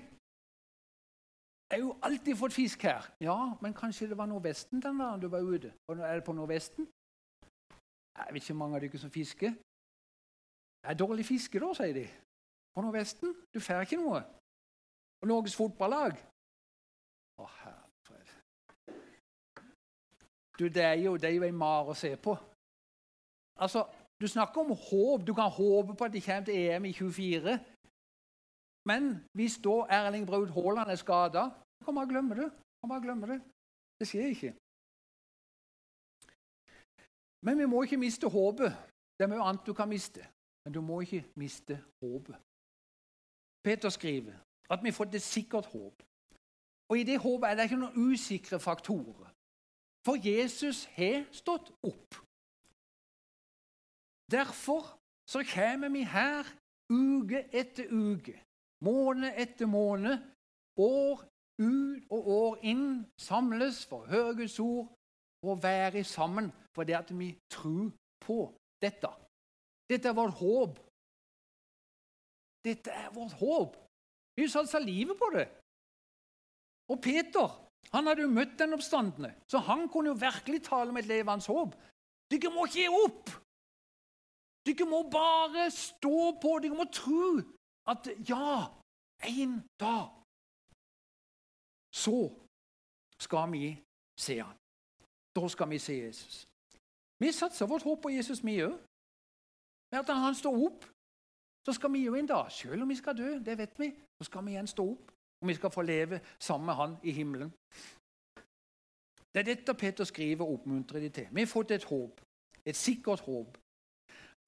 Jeg 1.69 1.77
har 1.77 1.85
jo 1.85 1.97
alltid 2.01 2.35
fått 2.35 2.53
fisk 2.53 2.81
her. 2.81 3.05
Ja, 3.21 3.37
men 3.61 3.73
kanskje 3.73 4.07
det 4.09 4.17
var 4.17 4.25
nordvesten 4.25 4.81
den 4.81 4.99
dagen 4.99 5.21
du 5.21 5.27
var 5.27 5.39
ute? 5.39 5.73
Er 5.89 6.15
det 6.15 6.23
på 6.23 6.33
nordvesten? 6.33 6.87
Jeg 8.17 8.33
vet 8.33 8.43
ikke 8.43 8.53
mange 8.53 8.75
av 8.75 8.81
dere 8.81 8.97
som 8.97 9.11
fisker. 9.11 9.53
Det 10.81 10.89
er 10.89 10.97
dårlig 10.97 11.25
fiske, 11.25 11.59
da, 11.59 11.69
sier 11.77 11.93
de. 11.93 12.07
På 12.73 12.81
nordvesten? 12.81 13.35
Du 13.53 13.59
får 13.59 13.85
ikke 13.85 14.01
noe. 14.01 14.23
Og 15.21 15.27
Norges 15.27 15.55
fotballag? 15.55 16.17
Å, 17.37 17.45
herre 17.61 17.89
Du, 20.59 20.67
det 20.67 20.83
er 20.83 20.97
jo, 20.99 21.15
det 21.15 21.29
er 21.29 21.37
jo 21.37 21.45
en 21.47 21.55
mar 21.55 21.87
å 21.87 21.93
se 21.95 22.15
på. 22.19 22.33
Altså, 23.55 23.85
Du 24.19 24.27
snakker 24.27 24.61
om 24.61 24.73
håp. 24.75 25.27
Du 25.27 25.33
kan 25.33 25.47
håpe 25.47 25.93
på 25.95 26.05
at 26.05 26.11
de 26.11 26.21
kommer 26.21 26.45
til 26.45 26.55
EM 26.55 26.85
i 26.85 26.91
24. 26.93 27.53
Men 28.91 29.03
hvis 29.37 29.55
da 29.65 29.75
Erling 29.97 30.25
Braut 30.29 30.51
Haaland 30.55 30.89
er 30.91 30.99
skada, 30.99 31.43
kan 31.85 31.93
man 31.93 32.09
glemme 32.11 32.35
det. 32.41 32.49
Kan 32.79 32.89
man 32.91 33.01
glemme 33.05 33.25
det. 33.31 33.39
Det 33.99 34.07
skjer 34.07 34.27
ikke. 34.33 34.51
Men 37.45 37.59
vi 37.59 37.65
må 37.71 37.83
ikke 37.83 38.03
miste 38.05 38.27
håpet. 38.27 38.71
Det 39.17 39.25
er 39.25 39.31
mye 39.31 39.45
annet 39.47 39.67
du 39.67 39.73
kan 39.75 39.89
miste, 39.89 40.23
men 40.63 40.73
du 40.73 40.81
må 40.81 41.01
ikke 41.03 41.25
miste 41.35 41.75
håpet. 42.03 42.37
Peter 43.63 43.89
skriver 43.89 44.35
at 44.73 44.83
vi 44.83 44.95
fått 44.95 45.15
et 45.15 45.25
sikkert 45.25 45.65
håp. 45.65 46.03
Og 46.89 46.99
I 46.99 47.03
det 47.03 47.19
håpet 47.19 47.49
er 47.49 47.55
det 47.55 47.67
ikke 47.67 47.81
noen 47.83 48.11
usikre 48.11 48.59
faktorer. 48.59 49.29
For 50.05 50.15
Jesus 50.15 50.85
har 50.95 51.25
stått 51.31 51.71
opp. 51.83 52.15
Derfor 54.31 54.81
så 55.29 55.43
kommer 55.55 55.89
vi 55.89 56.03
her 56.03 56.47
uke 56.89 57.43
etter 57.53 57.91
uke, 57.91 58.33
måned 58.85 59.33
etter 59.35 59.67
måned, 59.69 60.17
år 60.79 61.25
ut 61.59 62.11
og 62.15 62.27
år 62.31 62.59
inn, 62.71 62.87
samles 63.19 63.83
for 63.89 64.05
å 64.05 64.11
høre 64.11 64.37
Guds 64.39 64.59
ord 64.63 64.87
og 65.43 65.63
være 65.63 66.03
sammen 66.07 66.51
fordi 66.75 66.95
at 66.95 67.11
vi 67.15 67.33
tror 67.51 67.89
på 68.23 68.39
dette. 68.83 69.09
Dette 69.89 70.11
er 70.11 70.15
vårt 70.15 70.37
håp. 70.39 70.79
Dette 72.63 72.91
er 72.91 73.09
vårt 73.15 73.35
håp. 73.39 73.75
Vi 74.37 74.47
satsa 74.47 74.79
livet 74.79 75.17
på 75.19 75.31
det. 75.35 75.47
Og 76.89 77.01
Peter 77.03 77.49
han 77.93 78.05
hadde 78.05 78.21
jo 78.21 78.31
møtt 78.31 78.57
den 78.59 78.75
oppstandende, 78.75 79.31
så 79.49 79.61
han 79.65 79.87
kunne 79.89 80.11
jo 80.11 80.21
virkelig 80.21 80.61
tale 80.67 80.93
med 80.93 81.03
et 81.03 81.09
levende 81.09 81.47
håp. 81.47 81.73
Dere 82.29 82.51
må 82.53 82.67
ikke 82.67 82.83
gi 82.83 82.89
opp! 83.05 83.31
Dere 84.67 84.85
må 84.85 84.99
bare 85.09 85.69
stå 85.73 86.17
på, 86.41 86.59
dere 86.61 86.77
må 86.77 86.85
tro 86.93 87.39
at 87.91 88.01
ja, 88.31 88.49
en 89.33 89.53
dag 89.79 90.05
så 92.03 92.19
skal 93.25 93.51
vi 93.51 93.65
se 94.25 94.35
han. 94.39 94.57
Da 95.35 95.47
skal 95.47 95.69
vi 95.69 95.79
se 95.79 95.93
Jesus. 96.05 96.47
Vi 97.19 97.31
satser 97.31 97.67
vårt 97.67 97.83
håp 97.83 98.01
på 98.01 98.09
Jesus, 98.09 98.45
vi 98.45 98.61
òg. 98.63 98.75
Med 99.91 99.99
at 99.99 100.15
han 100.15 100.35
står 100.35 100.55
opp, 100.67 100.85
så 101.65 101.73
skal 101.73 101.93
vi 101.93 102.05
jo 102.05 102.15
en 102.15 102.27
dag, 102.27 102.51
selv 102.51 102.81
om 102.81 102.89
vi 102.89 102.95
skal 102.95 103.17
dø, 103.17 103.29
det 103.45 103.57
vet 103.57 103.79
vi, 103.79 103.89
så 104.17 104.23
skal 104.23 104.45
vi 104.45 104.51
igjen 104.51 104.67
stå 104.67 104.85
opp. 104.91 105.11
Og 105.41 105.47
vi 105.47 105.53
skal 105.53 105.71
få 105.71 105.81
leve 105.81 106.19
sammen 106.39 106.65
med 106.65 106.75
han 106.75 106.95
i 107.03 107.11
himmelen. 107.11 107.51
Det 109.33 109.39
er 109.39 109.47
dette 109.55 109.73
Peter 109.73 110.03
skriver 110.03 110.45
og 110.45 110.53
oppmuntrer 110.53 110.99
de 110.99 111.09
til. 111.09 111.27
Vi 111.31 111.41
har 111.41 111.47
fått 111.47 111.71
et 111.71 111.83
håp, 111.83 112.21
et 112.65 112.75
sikkert 112.75 113.19
håp. 113.19 113.57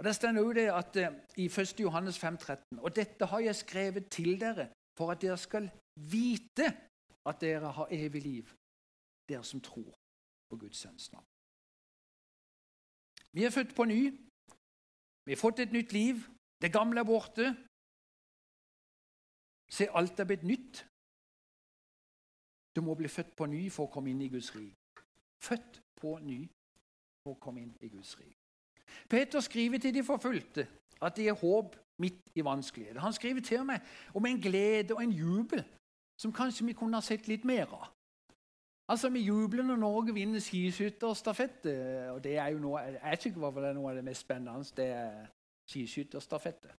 Og 0.01 0.05
Det 0.05 0.15
står 0.15 0.29
også 0.29 0.53
det 0.53 0.67
at 0.81 0.95
uh, 1.11 1.17
i 1.37 1.45
1. 1.45 1.79
Johannes 1.79 2.19
5, 2.19 2.37
13, 2.37 2.79
Og 2.79 2.95
dette 2.95 3.25
har 3.25 3.39
jeg 3.39 3.55
skrevet 3.55 4.09
til 4.09 4.39
dere 4.41 4.65
for 4.97 5.11
at 5.11 5.21
dere 5.21 5.37
skal 5.37 5.69
vite 5.95 6.67
at 7.29 7.41
dere 7.41 7.71
har 7.71 7.87
evig 7.91 8.21
liv, 8.21 8.45
dere 9.29 9.43
som 9.43 9.61
tror 9.61 9.93
på 10.49 10.57
Guds 10.57 10.77
sønns 10.77 11.11
navn. 11.11 11.25
Vi 13.31 13.43
er 13.43 13.49
født 13.49 13.75
på 13.75 13.83
ny. 13.85 14.01
Vi 15.25 15.31
har 15.31 15.41
fått 15.45 15.59
et 15.59 15.71
nytt 15.71 15.93
liv. 15.93 16.15
Det 16.61 16.73
gamle 16.73 16.99
er 16.99 17.09
borte. 17.13 17.45
Se, 19.69 19.87
alt 19.99 20.19
er 20.19 20.25
blitt 20.25 20.43
nytt. 20.43 20.87
Du 22.75 22.81
må 22.81 22.95
bli 22.95 23.07
født 23.07 23.35
på 23.37 23.45
ny 23.45 23.69
for 23.69 23.85
å 23.85 23.93
komme 23.93 24.09
inn 24.09 24.25
i 24.25 24.33
Guds 24.33 24.55
rik. 24.55 25.05
Født 25.45 25.81
på 26.01 26.17
ny 26.25 26.47
for 27.21 27.35
å 27.35 27.41
komme 27.43 27.61
inn 27.61 27.75
i 27.85 27.93
Guds 27.93 28.17
rik. 28.17 28.40
Peter 29.09 29.39
skriver 29.39 29.79
til 29.79 29.93
de 29.93 30.03
forfulgte 30.03 30.67
at 31.01 31.15
de 31.15 31.27
er 31.27 31.33
håp 31.33 31.75
midt 31.99 32.19
i 32.35 32.43
vanskelighet. 32.45 32.97
Han 33.01 33.13
skriver 33.13 33.41
til 33.41 33.65
meg 33.65 33.81
om 34.13 34.25
en 34.25 34.41
glede 34.41 34.93
og 34.93 35.03
en 35.03 35.11
jubel 35.11 35.63
som 36.21 36.33
kanskje 36.33 36.65
vi 36.65 36.77
kunne 36.77 36.97
ha 36.97 37.01
sett 37.01 37.27
litt 37.27 37.45
mer 37.45 37.65
av. 37.73 37.89
Altså, 38.91 39.09
Vi 39.09 39.19
jubler 39.19 39.63
når 39.63 39.75
Norge 39.75 40.13
vinner 40.13 40.39
skiskytterstafettet. 40.39 42.09
og 42.11 42.23
det 42.23 42.37
er 42.37 42.47
jo 42.47 42.59
noe, 42.59 42.79
Jeg 42.79 43.17
syns 43.21 43.35
det 43.35 43.69
er 43.69 43.73
noe 43.73 43.89
av 43.89 43.95
det 43.95 44.03
mest 44.03 44.21
spennende. 44.21 44.63
Det 44.75 44.85
er 44.85 45.27
skiskytterstafettet. 45.69 46.71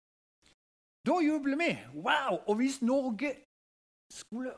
Da 1.05 1.13
jubler 1.19 1.57
vi. 1.57 1.71
Wow! 1.95 2.43
Og 2.47 2.55
hvis 2.55 2.81
Norge 2.81 3.35
skulle 4.11 4.51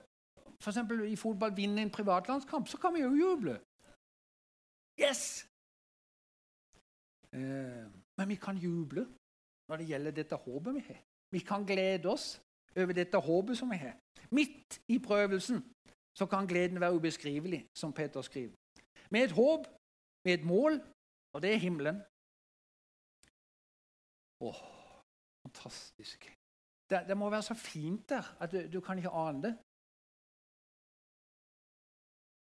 for 0.63 1.03
i 1.03 1.15
fotball 1.15 1.55
vinne 1.55 1.81
en 1.81 1.91
privatlandskamp, 1.91 2.67
så 2.67 2.77
kan 2.77 2.93
vi 2.93 2.99
jo 2.99 3.11
juble. 3.15 3.59
Yes! 4.99 5.47
Eh, 7.33 7.85
men 8.17 8.29
vi 8.29 8.35
kan 8.35 8.57
juble 8.57 9.07
når 9.69 9.81
det 9.81 9.89
gjelder 9.89 10.11
dette 10.11 10.35
håpet 10.35 10.75
vi 10.75 10.83
har. 10.87 11.01
Vi 11.33 11.39
kan 11.39 11.65
glede 11.65 12.09
oss 12.09 12.41
over 12.77 12.93
dette 12.93 13.17
håpet 13.17 13.57
som 13.57 13.71
vi 13.73 13.79
har. 13.81 13.95
Midt 14.31 14.79
i 14.87 14.99
prøvelsen 14.99 15.63
så 16.17 16.25
kan 16.29 16.47
gleden 16.47 16.81
være 16.81 16.93
ubeskrivelig, 16.93 17.67
som 17.73 17.93
Peter 17.93 18.21
skriver. 18.21 18.53
Med 19.09 19.23
et 19.23 19.31
håp, 19.31 19.65
med 20.25 20.33
et 20.33 20.45
mål, 20.45 20.81
og 21.33 21.41
det 21.41 21.53
er 21.53 21.63
himmelen. 21.65 22.01
Åh, 24.39 24.61
fantastisk. 25.45 26.29
Det, 26.89 27.05
det 27.07 27.17
må 27.17 27.29
være 27.29 27.49
så 27.49 27.53
fint 27.53 28.09
der 28.09 28.25
at 28.39 28.51
du, 28.51 28.59
du 28.73 28.79
kan 28.81 28.97
ikke 28.97 29.09
ane 29.09 29.43
det. 29.43 29.53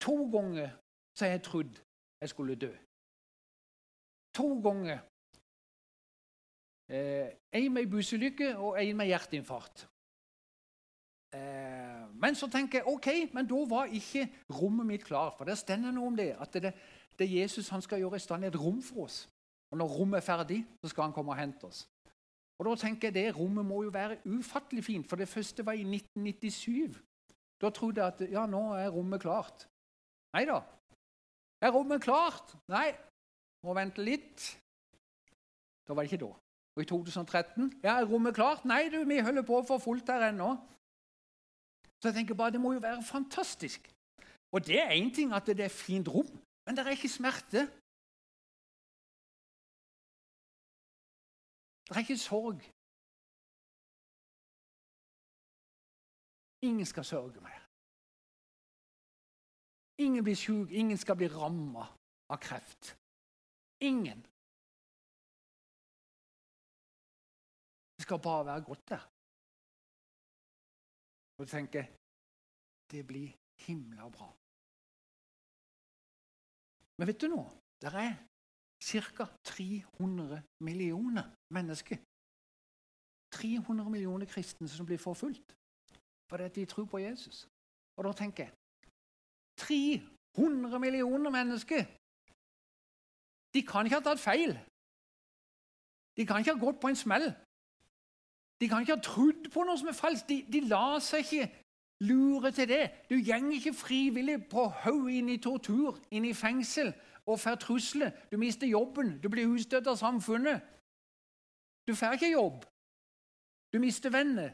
To 0.01 0.17
ganger 0.35 0.69
så 1.15 1.25
har 1.25 1.31
jeg 1.31 1.43
trodd 1.43 1.73
jeg 2.21 2.29
skulle 2.29 2.55
dø. 2.55 2.73
To 4.37 4.61
ganger. 4.63 4.99
Eh, 6.91 7.29
en 7.51 7.73
med 7.73 7.87
busulykke 7.87 8.57
og 8.57 8.77
en 8.83 8.97
med 8.97 9.11
hjerteinfarkt. 9.11 9.87
Eh, 11.35 12.07
men 12.19 12.35
så 12.35 12.47
tenker 12.51 12.81
jeg 12.81 12.87
ok, 12.87 13.07
men 13.33 13.47
da 13.47 13.59
var 13.69 13.91
ikke 13.91 14.27
rommet 14.51 14.85
mitt 14.85 15.05
klart. 15.07 15.37
For 15.37 15.47
det 15.47 15.57
stender 15.59 15.91
noe 15.95 16.11
om 16.11 16.17
det. 16.17 16.33
At 16.39 16.53
det, 16.53 16.73
det 17.19 17.29
Jesus 17.31 17.69
han 17.71 17.81
skal 17.81 18.03
gjøre 18.03 18.19
i 18.19 18.23
stand 18.23 18.45
et 18.45 18.59
rom 18.59 18.81
for 18.83 19.07
oss. 19.07 19.23
Og 19.71 19.79
når 19.79 19.93
rommet 19.97 20.19
er 20.19 20.27
ferdig, 20.27 20.65
så 20.81 20.91
skal 20.91 21.07
han 21.07 21.15
komme 21.15 21.31
og 21.31 21.39
hente 21.39 21.69
oss. 21.69 21.85
Og 22.59 22.67
da 22.67 22.75
tenker 22.75 23.07
jeg 23.07 23.13
Det 23.15 23.37
rommet 23.37 23.65
må 23.65 23.83
jo 23.83 23.89
være 23.89 24.19
ufattelig 24.25 24.83
fint, 24.83 25.07
for 25.09 25.15
det 25.15 25.29
første 25.29 25.65
var 25.65 25.73
i 25.73 25.85
1997. 25.87 26.99
Da 27.61 27.69
trodde 27.69 28.03
jeg 28.03 28.13
at 28.13 28.31
ja, 28.31 28.45
nå 28.45 28.73
er 28.75 28.89
rommet 28.89 29.21
klart. 29.21 29.67
Nei 30.35 30.43
da. 30.45 30.59
Er 31.61 31.71
rommet 31.71 32.03
klart? 32.03 32.53
Nei, 32.67 32.91
må 33.63 33.75
vente 33.77 34.03
litt. 34.03 34.47
Da 35.87 35.93
var 35.93 36.05
det 36.05 36.11
ikke 36.11 36.25
da. 36.25 36.31
Og 36.75 36.83
i 36.83 36.87
2013 36.87 37.71
ja, 37.83 37.97
er 37.99 38.07
rommet 38.07 38.35
klart? 38.35 38.63
Nei, 38.65 38.85
du, 38.89 39.01
vi 39.07 39.19
holder 39.19 39.43
på 39.47 39.59
for 39.67 39.81
fullt 39.83 40.09
her 40.09 40.29
ennå. 40.29 40.53
Så 41.99 42.09
jeg 42.09 42.15
tenker 42.15 42.37
bare, 42.37 42.55
det 42.55 42.61
må 42.61 42.73
jo 42.73 42.81
være 42.81 43.03
fantastisk. 43.03 43.89
Og 44.51 44.65
det 44.65 44.79
er 44.81 44.95
én 44.95 45.11
ting 45.15 45.33
at 45.33 45.45
det 45.45 45.65
er 45.65 45.73
fint 45.73 46.07
rom, 46.07 46.29
men 46.65 46.75
det 46.77 46.85
er 46.85 46.95
ikke 46.95 47.09
smerte. 47.09 47.67
Det 51.87 51.97
er 51.97 52.05
ikke 52.05 52.17
sorg. 52.17 52.63
Ingen 56.61 56.85
skal 56.85 57.05
sørge 57.05 57.41
mer. 57.41 57.61
Ingen 59.97 60.23
blir 60.23 60.35
syk, 60.35 60.71
ingen 60.71 60.97
skal 60.97 61.15
bli 61.15 61.27
ramma 61.27 61.85
av 62.29 62.37
kreft. 62.41 62.95
Ingen. 63.89 64.21
Det 67.95 68.03
skal 68.05 68.19
bare 68.27 68.45
være 68.45 68.61
godt 68.69 68.89
der. 68.89 69.03
Og 71.37 71.45
du 71.45 71.49
tenker 71.49 71.83
det 72.91 73.07
blir 73.07 73.29
himla 73.65 74.09
bra. 74.09 74.27
Men 76.97 77.07
vet 77.07 77.21
du 77.21 77.27
noe? 77.31 77.47
Det 77.81 77.89
er 77.89 78.13
ca. 78.83 79.25
300 79.43 80.41
millioner 80.67 81.25
mennesker. 81.55 81.97
300 83.31 83.89
millioner 83.89 84.25
kristne 84.25 84.67
som 84.67 84.85
blir 84.85 84.99
forfulgt 84.99 85.55
fordi 86.31 86.47
de 86.47 86.65
tror 86.65 86.85
på 86.85 86.97
Jesus. 86.97 87.47
Og 87.97 88.05
da 88.05 88.11
tenker 88.15 88.43
jeg 88.43 88.53
300 89.59 90.79
millioner 90.79 91.29
mennesker! 91.29 92.00
De 93.53 93.61
kan 93.67 93.85
ikke 93.85 93.99
ha 93.99 94.05
tatt 94.05 94.19
feil. 94.19 94.53
De 96.17 96.25
kan 96.25 96.39
ikke 96.39 96.53
ha 96.53 96.65
gått 96.65 96.79
på 96.81 96.91
en 96.91 96.95
smell. 96.95 97.27
De 98.61 98.67
kan 98.69 98.83
ikke 98.83 98.95
ha 98.95 99.03
trodd 99.03 99.49
på 99.53 99.63
noe 99.65 99.79
som 99.79 99.89
er 99.89 99.97
falskt. 99.97 100.29
De, 100.29 100.43
de 100.53 100.61
lar 100.69 100.99
seg 101.03 101.25
ikke 101.25 101.49
lure 102.07 102.51
til 102.51 102.67
det. 102.69 102.83
Du 103.09 103.15
går 103.15 103.51
ikke 103.57 103.73
frivillig 103.73 104.37
på 104.49 104.67
hodet 104.83 105.17
inn 105.19 105.29
i 105.29 105.39
tortur, 105.41 105.97
inn 106.11 106.25
i 106.25 106.33
fengsel 106.37 106.93
og 107.25 107.39
får 107.39 107.55
trusler. 107.63 108.11
Du 108.31 108.37
mister 108.37 108.67
jobben, 108.67 109.17
du 109.23 109.29
blir 109.29 109.49
utstøtt 109.49 109.87
av 109.87 109.97
samfunnet. 109.97 110.61
Du 111.87 111.95
får 111.95 112.17
ikke 112.17 112.31
jobb. 112.31 112.65
Du 113.73 113.79
mister 113.79 114.09
venner. 114.09 114.51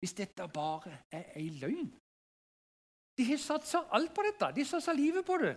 Hvis 0.00 0.12
dette 0.12 0.48
bare 0.54 0.98
er 1.10 1.30
ei 1.40 1.48
løgn 1.56 1.88
De 3.16 3.24
har 3.24 3.38
satsa 3.40 3.80
alt 3.96 4.12
på 4.14 4.22
dette. 4.26 4.52
De 4.56 4.64
satsa 4.64 4.92
livet 4.92 5.24
på 5.24 5.38
det. 5.40 5.54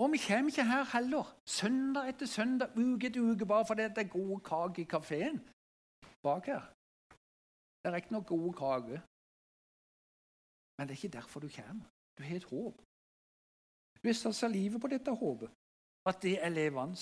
Og 0.00 0.12
vi 0.12 0.18
kommer 0.26 0.50
ikke 0.50 0.70
her 0.72 0.84
heller, 0.94 1.24
søndag 1.58 2.08
etter 2.10 2.26
søndag, 2.26 2.68
uke 2.78 3.06
etter 3.08 3.22
uke, 3.30 3.46
bare 3.52 3.66
fordi 3.66 3.82
det 3.82 4.02
er 4.04 4.16
gode 4.18 4.40
kaker 4.50 4.82
i 4.82 4.90
kafeen 4.94 5.38
bak 6.22 6.46
her. 6.50 6.64
Det 7.82 7.90
er 7.90 8.12
noe 8.14 8.26
gode 8.34 8.52
kaker. 8.62 9.00
Men 10.76 10.82
det 10.86 10.94
er 10.94 11.00
ikke 11.00 11.16
derfor 11.18 11.40
du 11.40 11.48
kommer. 11.58 11.86
Du 12.18 12.22
har 12.22 12.36
et 12.36 12.50
håp. 12.52 12.76
Du 14.02 14.08
har 14.08 14.14
satsa 14.14 14.46
livet 14.46 14.80
på 14.80 14.90
dette 14.94 15.10
håpet, 15.22 15.50
at 16.10 16.22
det 16.22 16.36
er 16.44 16.48
levende. 16.48 16.96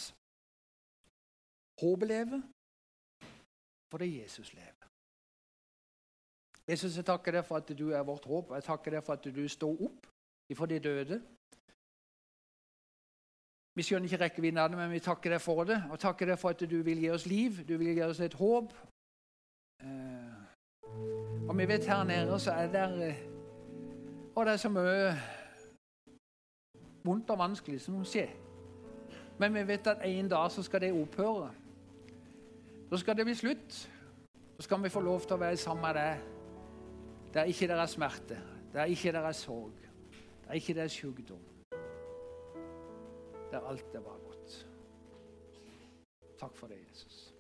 Håpet 1.80 2.08
lever 2.08 2.42
fordi 3.90 4.22
Jesus 4.22 4.52
lever. 4.52 4.86
Jesus, 6.68 6.96
jeg 6.96 7.04
takker 7.04 7.32
deg 7.32 7.44
for 7.46 7.56
at 7.56 7.68
du 7.78 7.90
er 7.90 8.02
vårt 8.02 8.24
håp, 8.24 8.50
jeg 8.56 8.64
takker 8.64 8.96
deg 8.96 9.04
for 9.06 9.12
at 9.14 9.28
du 9.36 9.44
står 9.48 9.82
opp 9.86 10.08
ifra 10.50 10.66
de 10.66 10.78
døde. 10.88 11.20
Vi 13.76 13.84
skjønner 13.84 14.08
ikke 14.08 14.22
rekkevidden 14.24 14.58
av 14.58 14.70
det, 14.72 14.78
men 14.78 14.92
vi 14.94 15.02
takker 15.04 15.34
deg 15.34 15.40
for 15.44 15.66
det. 15.68 15.76
Og 15.92 16.00
takker 16.00 16.30
deg 16.30 16.38
for 16.40 16.56
at 16.56 16.62
du 16.64 16.78
vil 16.82 17.02
gi 17.02 17.10
oss 17.12 17.26
liv, 17.28 17.60
du 17.68 17.74
vil 17.76 17.92
gi 17.92 18.04
oss 18.06 18.22
et 18.24 18.34
håp. 18.34 18.72
Eh, 19.84 20.36
og 21.44 21.52
vi 21.58 21.66
vet 21.68 21.84
her 21.84 22.04
nede 22.08 22.38
så 22.40 22.54
er 22.56 22.70
det 22.72 22.84
eh, 23.04 23.18
Og 24.34 24.46
det 24.46 24.52
er 24.52 24.56
så 24.56 24.68
mye 24.72 25.12
vondt 27.04 27.30
og 27.30 27.38
vanskelig 27.38 27.80
som 27.80 28.00
skjer. 28.04 28.32
Men 29.38 29.54
vi 29.54 29.66
vet 29.68 29.86
at 29.92 30.04
en 30.04 30.28
dag 30.28 30.50
så 30.50 30.62
skal 30.62 30.80
det 30.80 30.92
opphøre. 30.92 31.50
Da 32.90 32.96
skal 32.96 33.16
det 33.16 33.24
bli 33.28 33.34
slutt. 33.34 33.76
Så 34.56 34.62
skal 34.62 34.82
vi 34.82 34.88
få 34.88 35.00
lov 35.00 35.20
til 35.20 35.36
å 35.36 35.40
være 35.40 35.56
sammen 35.60 35.84
med 35.84 36.00
deg 36.00 36.32
der 37.36 37.44
ikke 37.52 37.66
det 37.68 37.76
er 37.76 37.86
smerte, 37.86 38.38
der 38.72 38.84
ikke 38.88 39.12
det 39.12 39.20
er 39.20 39.32
sorg, 39.32 39.72
der 40.46 40.52
ikke 40.56 40.74
det 40.74 40.82
er 40.82 40.88
sykdom. 40.88 41.55
Der 43.50 43.60
alt 43.60 43.94
er 43.94 44.00
bare 44.00 44.18
godt. 44.18 44.68
Takk 46.38 46.56
for 46.56 46.66
det, 46.66 46.78
Jesus. 46.90 47.35